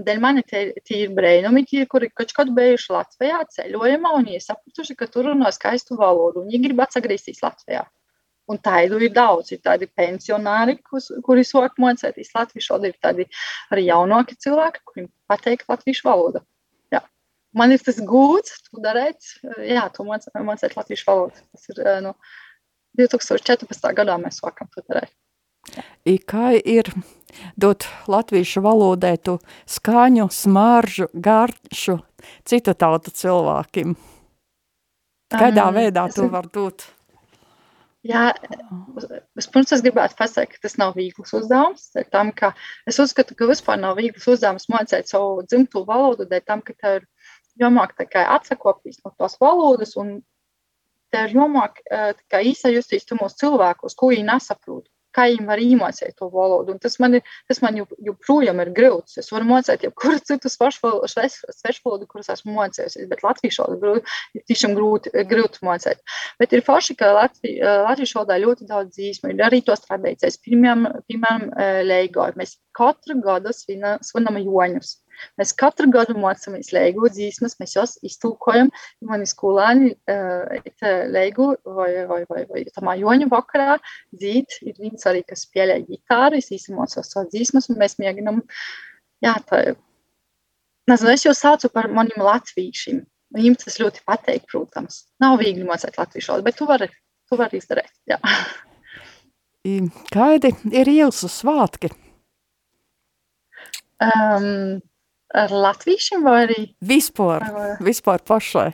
dēļ 0.07 0.21
mani 0.23 0.43
tie, 0.49 0.63
ir 0.97 1.15
brēnumi, 1.17 1.65
tie, 1.69 1.85
kuri 1.91 2.11
kaut 2.15 2.35
kad 2.37 2.53
bijuši 2.55 2.93
Latvijā 2.95 3.41
ceļojumā 3.57 4.13
un 4.19 4.29
viņi 4.29 4.45
sapratuši, 4.45 4.97
ka 4.99 5.09
tur 5.11 5.31
runā 5.31 5.51
skaistu 5.55 5.99
valodu 6.01 6.43
un 6.43 6.51
viņi 6.51 6.63
grib 6.69 6.83
atgriezties 6.85 7.43
Latvijā. 7.45 7.85
Un 8.51 8.59
tādu 8.59 8.99
ir 9.01 9.13
daudz. 9.15 9.53
Ir 9.55 9.61
tādi 9.63 9.87
pensionāri, 9.87 10.77
kus, 10.83 11.09
kuri 11.25 11.45
sāk 11.47 11.79
mācīties 11.81 12.33
latviešu 12.35 12.75
valodu, 12.75 12.91
ir 12.91 12.99
tādi 13.07 13.27
arī 13.73 13.87
jaunāki 13.87 14.37
cilvēki, 14.43 14.83
kuriem 14.89 15.09
patīk 15.31 15.63
latviešu 15.71 16.09
valoda. 16.09 16.43
Jā. 16.93 17.05
Man 17.55 17.73
ir 17.73 17.85
tas 17.87 18.01
gūts, 18.03 18.59
to 18.67 18.83
darīt, 18.83 19.35
jā, 19.63 19.87
to 19.95 20.07
mācīt 20.09 20.77
latviešu 20.77 21.09
valodu. 21.09 21.47
Tas 21.55 21.71
ir 21.71 21.85
no 22.03 22.17
2014. 22.99 23.93
gadā 24.03 24.19
mēs 24.21 24.43
sākam 24.43 24.69
to 24.75 24.85
darīt. 24.91 25.15
Kā 26.29 26.53
ir 26.59 26.89
dot 27.57 27.87
latviešu 28.11 28.63
valodai 28.65 29.15
tu 29.19 29.39
skaņu, 29.71 30.27
smaržu, 30.35 31.09
garšu 31.15 32.01
citu 32.45 32.75
tautu 32.75 33.15
cilvēkiem? 33.15 33.95
Kādā 35.33 35.69
um, 35.71 35.79
veidā 35.79 36.09
tu 36.13 36.27
var 36.29 36.49
dot? 36.53 36.85
Jā, 38.03 38.33
vispirms 39.39 39.73
es 39.73 39.85
gribētu 39.85 40.19
pateikt, 40.19 40.57
ka 40.57 40.67
tas 40.67 40.75
nav 40.81 40.97
viegls 40.99 41.33
uzdevums. 41.39 41.87
Tam, 42.11 42.33
es 42.91 42.99
uzskatu, 42.99 43.37
ka 43.39 43.47
vispār 43.49 43.79
nav 43.81 43.97
viegls 44.01 44.27
uzdevums 44.29 44.69
mācīt 44.73 45.09
savu 45.09 45.45
dzimto 45.47 45.87
valodu, 45.89 46.27
dēļ 46.29 46.45
tam, 46.51 46.65
ka 46.67 46.75
tev 46.75 46.99
ir 46.99 47.07
jāmāk 47.63 47.95
atsakopties 48.03 49.01
no 49.05 49.15
tās 49.15 49.39
valodas 49.41 49.95
un 49.97 50.19
tev 51.15 51.31
ir 51.31 51.37
jāmāk 51.39 51.79
īsa 52.43 52.75
justīs 52.75 53.07
tos 53.07 53.39
cilvēkus, 53.39 53.95
ko 53.95 54.11
viņi 54.11 54.27
nesaprot 54.33 54.89
kā 55.17 55.27
viņi 55.31 55.47
var 55.49 55.63
iemācīt 55.63 56.17
to 56.19 56.29
valodu. 56.33 56.75
Un 56.75 56.81
tas 56.83 56.99
man, 57.03 57.19
ir, 57.19 57.35
tas 57.51 57.63
man 57.65 57.79
joprojām 57.79 58.63
ir 58.65 58.73
grūts. 58.77 59.19
Es 59.23 59.31
varu 59.35 59.49
mācīt 59.51 59.87
jebkuru 59.87 60.21
citu 60.25 60.51
svešvalodu, 60.53 62.09
kuras 62.11 62.33
esmu 62.37 62.57
mācījusies, 62.57 63.09
bet 63.11 63.25
latviešu 63.27 63.67
valodu 63.67 63.95
ir 64.39 64.47
tiešām 64.51 64.77
grūti, 64.79 65.13
grūti 65.29 65.65
mācīt. 65.67 66.03
Bet 66.43 66.57
ir 66.57 66.65
forši, 66.67 66.99
ka 66.99 67.13
Latvi, 67.17 67.59
latviešu 67.63 68.21
valodā 68.21 68.41
ļoti 68.43 68.69
daudz 68.71 68.97
dzīsmu, 68.97 69.35
ir 69.35 69.47
arī 69.47 69.63
tos 69.67 69.85
tradīcijas. 69.87 70.41
Piemēram, 70.47 70.89
piemēram 71.11 71.49
Leigo. 71.87 72.27
Mēs 72.39 72.57
katru 72.77 73.19
gadu 73.23 73.53
svinam 73.53 74.39
joņus. 74.41 74.97
Mēs 75.41 75.53
katru 75.59 75.89
gadu 75.93 76.17
mācāmies 76.19 76.73
leigu 76.75 77.11
dzīsmas, 77.13 77.59
mēs 77.61 77.77
jos 77.77 77.95
iztūkojam. 78.07 78.71
Mani 79.09 79.29
skolāni 79.29 79.93
uh, 80.11 80.73
leigu 81.13 81.53
vai, 81.67 81.91
vai, 82.11 82.23
vai, 82.31 82.43
vai 82.51 82.65
tamā 82.73 82.97
joņu 83.01 83.31
vakarā 83.33 83.79
dzīt. 84.15 84.59
Ir 84.67 84.81
viens 84.81 85.09
arī, 85.09 85.23
kas 85.29 85.47
spēlē 85.47 85.81
ģitāru, 85.87 86.41
es 86.43 86.53
īsi 86.55 86.75
mācos 86.77 87.13
savu 87.13 87.31
dzīsmas, 87.33 87.71
un 87.73 87.81
mēs 87.83 87.99
mēģinam, 88.03 88.43
jā, 89.25 89.37
tā, 89.49 89.63
nezinu, 90.91 91.15
es 91.15 91.27
jau 91.27 91.37
saucu 91.37 91.73
par 91.73 91.91
maniem 91.93 92.25
latvīšiem. 92.25 93.03
Viņam 93.33 93.57
tas 93.63 93.79
ļoti 93.81 94.03
pateik, 94.05 94.45
protams. 94.51 95.07
Nav 95.23 95.39
viegli 95.41 95.65
mācīt 95.65 95.97
latviešu 95.97 96.35
valodu, 96.35 96.47
bet 96.51 96.59
tu 96.59 96.69
vari, 96.69 96.91
tu 97.31 97.39
vari 97.41 97.63
izdarīt, 97.63 97.95
jā. 98.11 98.21
Kādi 100.13 100.51
ir 100.75 100.89
Ilsu 100.91 101.29
svātki? 101.31 101.93
Um, 104.03 104.81
ar 105.35 105.53
latviešiem 105.53 106.25
vai 106.27 106.37
arī? 106.47 106.61
Vispār, 106.85 107.45
vai... 107.55 107.71
vispār 107.85 108.23
pašai. 108.29 108.71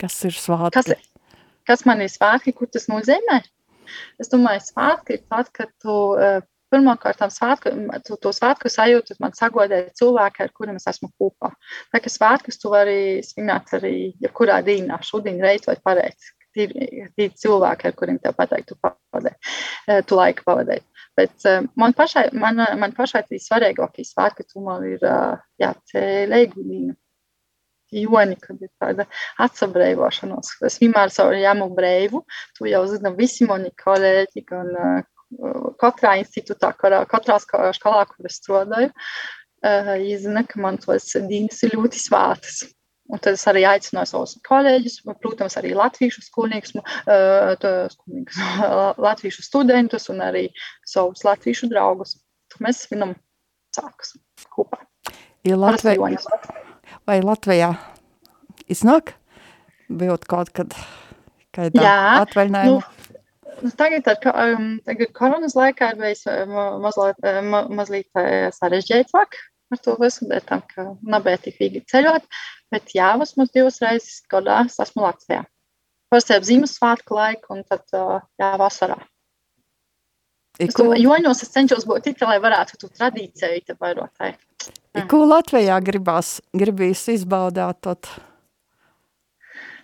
Kas 0.00 0.16
ir 0.26 0.36
svātki? 0.36 0.80
Kas, 0.80 1.34
kas 1.68 1.86
man 1.88 2.02
ir 2.04 2.12
svātki, 2.12 2.54
kur 2.56 2.70
tas 2.72 2.88
nozīmē? 2.90 3.42
Es 4.22 4.30
domāju, 4.32 4.62
svātki 4.64 5.18
ir 5.18 5.24
tad, 5.28 5.50
kad 5.54 5.72
tu 5.82 5.96
uh, 6.14 6.40
pirmkārt 6.70 7.22
svētku, 7.34 7.72
tu, 8.06 8.16
to 8.22 8.32
svētku 8.34 8.70
sajūtu 8.70 9.18
man 9.22 9.34
sagodēja 9.36 9.90
cilvēki, 9.98 10.44
ar 10.44 10.52
kuriem 10.54 10.78
es 10.78 10.86
esmu 10.90 11.10
kopā. 11.18 11.52
Tā 11.92 12.02
kā 12.02 12.12
svētkus 12.12 12.60
tu 12.62 12.72
vari 12.72 13.20
svinēt 13.26 13.74
arī 13.80 13.94
jebkurā 14.22 14.60
dienā, 14.66 15.00
šodien 15.06 15.42
reiz 15.42 15.66
vai 15.68 15.76
pareizi. 15.82 16.34
Ir 16.58 17.34
cilvēki, 17.38 17.90
ar 17.90 17.94
kuriem 17.98 18.18
tev 18.22 18.34
pateikt, 18.38 18.72
tu, 18.72 18.78
pavadē, 18.82 19.34
eh, 19.86 20.00
tu 20.02 20.18
laiku 20.18 20.46
pavadēt. 20.48 20.86
Bet 21.18 21.44
uh, 21.46 21.66
man 21.78 21.92
pašai, 21.94 22.30
man, 22.38 22.62
man 22.80 22.94
pašai 22.96 23.22
tas 23.28 23.46
svarīgākais 23.50 24.14
svētki 24.14 24.46
tomēr 24.48 24.86
ir 24.94 25.06
jā, 25.60 25.74
leigulīna. 26.30 26.96
joni, 27.90 28.36
kad 28.38 28.60
ir 28.62 28.70
tāda 28.80 29.06
atsabrēvošanos. 29.42 30.52
Es 30.66 30.78
vienmēr 30.78 31.10
savu 31.10 31.34
jāmu 31.38 31.66
brēvu, 31.74 32.22
tu 32.56 32.68
jau 32.70 32.84
zini 32.86 33.10
visi 33.18 33.48
mani 33.50 33.72
kolēģi, 33.82 34.44
gan 34.46 34.70
katrā 35.80 36.16
institūtā, 36.20 36.72
katrā 36.78 37.38
skolā, 37.42 38.04
kur 38.10 38.30
es 38.30 38.40
strādāju, 38.40 38.90
izzina, 40.06 40.44
ka 40.46 40.60
man 40.62 40.78
tos 40.82 41.12
dienas 41.28 41.62
ir 41.66 41.76
ļoti 41.76 42.02
svātas. 42.02 42.62
Un 43.10 43.18
tad 43.18 43.34
es 43.34 43.44
arī 43.50 43.64
aicināju 43.66 44.06
savus 44.12 44.36
kolēģus, 44.46 45.00
protams, 45.22 45.56
arī 45.58 45.72
latviešu 45.74 46.22
skolniekus, 46.22 46.76
skolniekus 47.96 48.38
latviešu 49.06 49.42
studentus 49.46 50.06
un 50.12 50.22
arī 50.22 50.46
savus 50.86 51.24
latviešu 51.26 51.70
draugus. 51.72 52.18
Mēs 52.62 52.84
svinam 52.86 53.16
sākus 53.74 54.14
kopā. 54.50 54.82
Ja 55.46 55.56
Latvijā, 55.56 55.96
vai 57.08 57.18
Latvijā 57.24 57.72
iznāk 58.70 59.14
būt 59.88 60.26
kaut 60.30 60.50
kad 60.54 60.74
kādā 61.56 61.94
atvaļinājumā? 62.20 62.80
Nu, 62.80 63.60
nu, 63.64 63.70
tagad, 63.78 64.10
ar, 64.12 64.50
um, 64.54 64.74
tagad 64.86 65.14
koronas 65.16 65.56
laikā 65.58 65.94
ir 65.94 66.02
bijis 66.02 66.26
mazliet, 66.84 67.22
ma, 67.48 67.64
mazliet 67.80 68.22
sarežģītāk 68.58 69.40
ar 69.70 69.82
to 69.84 69.96
visu, 70.00 70.26
dēļ 70.30 70.46
tam, 70.48 70.62
ka 70.70 70.86
nebija 71.14 71.40
tik 71.44 71.58
viegli 71.60 71.82
ceļot, 71.90 72.26
bet 72.72 72.94
jā, 72.94 73.12
vismaz 73.20 73.52
divas 73.54 73.80
reizes 73.82 74.20
gadā 74.30 74.62
es 74.66 74.78
esmu 74.82 75.04
Latvijā. 75.06 75.44
Parasti 76.10 76.34
ap 76.34 76.46
Ziemassvētku 76.46 77.16
laiku 77.16 77.54
un 77.54 77.64
tad 77.68 77.86
jā, 77.94 78.50
vasarā. 78.58 78.98
Iku... 80.60 80.90
Joņos 80.98 81.44
es 81.44 81.52
cenšos 81.54 81.86
būt 81.88 82.08
tik, 82.08 82.24
lai 82.26 82.40
varētu 82.42 82.80
tu 82.80 82.90
tradīciju 82.90 83.62
te 83.64 83.76
vairot. 83.80 84.26
Ko 85.08 85.22
Latvijā 85.24 85.78
gribās, 85.84 86.38
gribīs 86.52 87.06
izbaudāt 87.14 87.80
tot? 87.86 88.10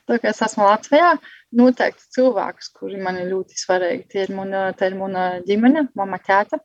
Tā 0.07 0.19
kā 0.23 0.31
es 0.31 0.43
esmu 0.45 0.67
Latvijā, 0.67 1.15
noteikti 1.57 2.11
cilvēkus, 2.19 2.69
kuri 2.77 3.01
man 3.03 3.19
ir 3.23 3.31
ļoti 3.31 3.59
svarīgi. 3.59 4.05
Tie 4.13 4.27
ir 4.27 4.35
mana, 4.37 4.69
tā 4.77 4.91
ir 4.91 4.99
mana 4.99 5.29
ģimene, 5.47 5.89
mama, 5.99 6.19
tēta 6.23 6.61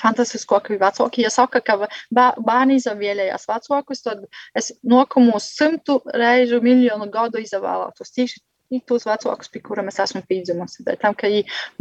fantastisko, 0.00 0.60
ka 0.64 0.78
vecāki 0.80 1.26
ja 1.26 1.30
saka, 1.32 1.60
ka 1.64 1.76
bērni 2.12 2.78
izvēlējās 2.80 3.48
vecākus, 3.50 4.02
tad 4.06 4.24
es 4.58 4.72
nokumu 4.82 5.40
simtu 5.42 6.00
reižu 6.16 6.62
miljonu 6.64 7.10
gadu 7.12 7.42
izvēlētos 7.42 8.14
tieši 8.16 8.42
tos 8.88 9.04
vecākus, 9.04 9.50
pie 9.52 9.60
kuriem 9.60 9.90
es 9.92 10.00
esmu 10.00 10.22
piedzimusi. 10.28 10.84
Tam, 11.02 11.16
ka 11.18 11.28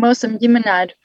mūsu 0.01 0.31
ģimenē 0.41 0.77
ir, 0.87 0.95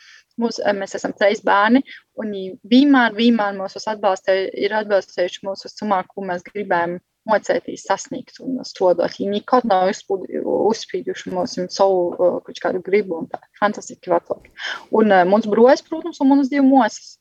mūs, 0.40 0.58
mēs 0.74 0.96
esam 0.98 1.14
trīs 1.16 1.44
bērni, 1.46 1.84
un 2.18 2.32
vienmēr, 2.66 3.14
vienmēr 3.14 3.54
mūs 3.56 3.86
atbalstē, 3.86 4.40
ir 4.50 4.74
atbalstējuši 4.82 5.46
mūsu 5.46 5.70
sumā, 5.70 6.02
ko 6.10 6.26
mēs 6.26 6.42
gribējām 6.50 6.98
mocēties 7.26 7.84
sasniegt 7.88 8.40
un 8.44 8.60
strādāt. 8.66 9.18
Viņi 9.18 9.40
nekad 9.40 9.66
nav 9.68 9.90
uzspīduši 9.90 11.32
mums 11.34 11.56
savu 11.74 12.00
uh, 12.14 12.38
kaut 12.46 12.62
kādu 12.62 12.82
gribu 12.86 13.20
un 13.20 13.28
tā. 13.32 13.40
Fantastiski 13.60 14.12
vecāki. 14.12 14.52
Un 14.94 15.12
uh, 15.12 15.24
mums 15.28 15.48
brojas, 15.50 15.84
protams, 15.86 16.20
un 16.22 16.32
mums 16.32 16.50
divi 16.52 16.64
mosas. 16.66 17.16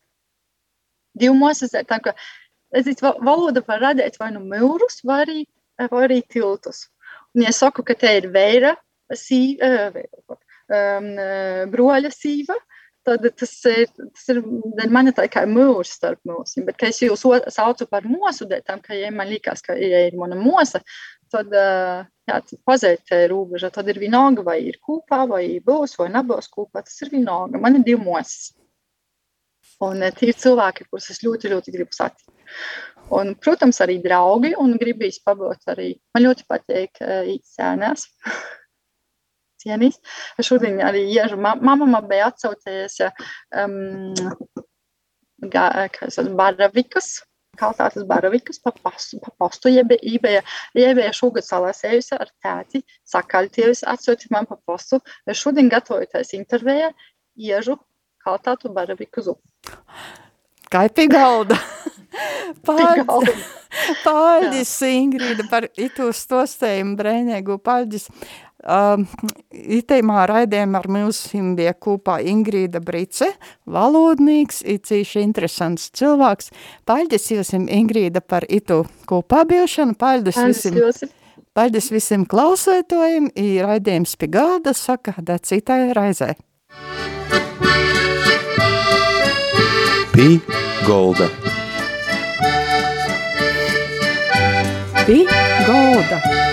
Divi 1.15 1.35
mosas, 1.37 1.75
tā 1.89 1.99
ka, 2.03 2.15
es 2.75 2.87
zinu, 2.87 3.15
valoda 3.23 3.63
var 3.67 3.83
radīt 3.89 4.19
vai 4.19 4.31
nu 4.35 4.43
mūrus, 4.43 5.01
vai 5.07 5.21
arī, 5.25 5.39
vai 5.79 6.07
arī 6.09 6.21
tiltus. 6.27 6.87
Un 7.35 7.45
ja 7.45 7.53
saku, 7.55 7.83
ka 7.87 7.95
te 7.99 8.11
ir 8.19 8.29
vēra, 8.33 8.75
sīva, 9.15 9.91
uh, 9.95 10.39
um, 10.71 11.11
broļa 11.71 12.11
sīva, 12.13 12.57
uh, 12.57 12.74
tad 13.05 13.25
tas 13.37 13.53
ir, 13.69 13.85
tas 13.95 14.25
ir 14.33 14.41
man 14.91 15.11
tā 15.15 15.27
kā 15.31 15.45
mūrs 15.49 15.93
starp 15.99 16.21
mūs. 16.27 16.57
Bet, 16.65 16.77
kad 16.79 16.91
es 16.91 17.01
jūs 17.03 17.25
saucu 17.53 17.87
par 17.91 18.07
mūsu 18.09 18.47
dētām, 18.49 18.81
ka, 18.83 18.95
ja 18.97 19.11
man 19.13 19.29
liekas, 19.31 19.63
ka 19.65 19.77
ja 19.79 20.05
ir 20.07 20.17
mana 20.19 20.37
mūsa, 20.39 20.81
tad, 21.33 21.53
jā, 21.53 22.39
tad 22.49 22.59
pazīt 22.67 23.15
rūbeža, 23.31 23.71
tad 23.75 23.89
ir 23.91 24.01
vienalga, 24.01 24.45
vai 24.45 24.59
ir 24.65 24.79
kopā, 24.83 25.23
vai 25.29 25.45
būs, 25.65 25.97
vai 26.01 26.09
nebūs 26.17 26.51
kopā, 26.51 26.83
tas 26.85 26.97
ir 27.05 27.13
vienalga. 27.13 27.61
Man 27.61 27.79
ir 27.79 27.87
divi 27.87 28.01
mūsas. 28.03 28.53
Un 29.83 29.99
tie 30.15 30.29
ir 30.31 30.37
cilvēki, 30.39 30.85
kurus 30.87 31.09
es 31.11 31.23
ļoti, 31.25 31.51
ļoti 31.51 31.73
gribu 31.73 31.95
satikt. 31.95 32.29
Un, 33.13 33.33
protams, 33.37 33.81
arī 33.83 33.97
draugi, 34.01 34.53
un 34.57 34.77
gribīs 34.81 35.19
pabūt 35.25 35.67
arī. 35.73 35.89
Man 36.15 36.25
ļoti 36.25 36.45
patīk 36.49 37.01
īstenās. 37.35 38.07
cienīs. 39.65 39.99
Šodien 40.41 40.81
arī 40.85 41.05
iežu 41.11 41.37
mamma 41.41 42.01
bija 42.05 42.31
atsaucies 42.31 42.99
um, 43.05 44.03
baravikas. 46.39 47.15
Kaltātas 47.55 48.03
baravikas 48.03 48.59
pa 48.59 48.73
pastu, 48.75 49.15
pa 49.23 49.31
pastu 49.39 49.71
iebēja, 49.71 50.41
iebēja 50.75 51.13
šogad 51.15 51.45
salasējusi 51.47 52.17
ar 52.17 52.27
tēti, 52.43 52.81
sakaļtievis 53.07 53.85
atsūti 53.87 54.27
man 54.35 54.49
pa 54.49 54.57
pastu. 54.67 54.99
Šodien 55.31 55.71
gatavojoties 55.71 56.35
intervējā, 56.35 56.91
iežu 57.39 57.77
kaltātu 58.25 58.73
baraviku 58.75 59.23
zupu. 59.23 59.71
Kaipi 60.67 61.07
galda! 61.07 61.55
Paldies, 62.65 63.45
paldies 64.05 64.71
Ingrīda, 64.87 65.45
par 65.51 65.67
itu 65.75 66.07
stostējumu 66.15 66.95
brēņēgu. 66.99 67.57
Paldies. 67.65 68.07
Uh, 68.65 69.03
Itējumā 69.53 70.23
raidījumā 70.25 70.79
ar 70.81 70.87
mums 70.89 71.19
bija 71.57 71.75
kopā 71.77 72.15
Ingrīda 72.25 72.79
Brice, 72.81 73.27
valodnīgs, 73.69 74.63
cīši 74.65 75.21
interesants 75.21 75.91
cilvēks. 75.93 76.49
Paldies 76.85 77.29
jums, 77.29 77.53
Ingrīda, 77.53 78.23
par 78.25 78.47
itu 78.49 78.81
kopā 79.05 79.43
bijušanu. 79.45 79.93
Paldies 80.01 80.39
visiem, 80.41 80.79
paldies 81.53 81.91
visiem 81.93 82.25
klausētojiem. 82.25 83.29
Raidījums 83.67 84.17
pie 84.17 84.31
galda 84.33 84.73
saka, 84.73 85.13
da 85.21 85.37
citai 85.37 85.93
raizē. 85.93 86.33
Pie 90.15 90.39
golda. 90.87 91.29
Pie 95.05 95.21
golda. 95.67 96.44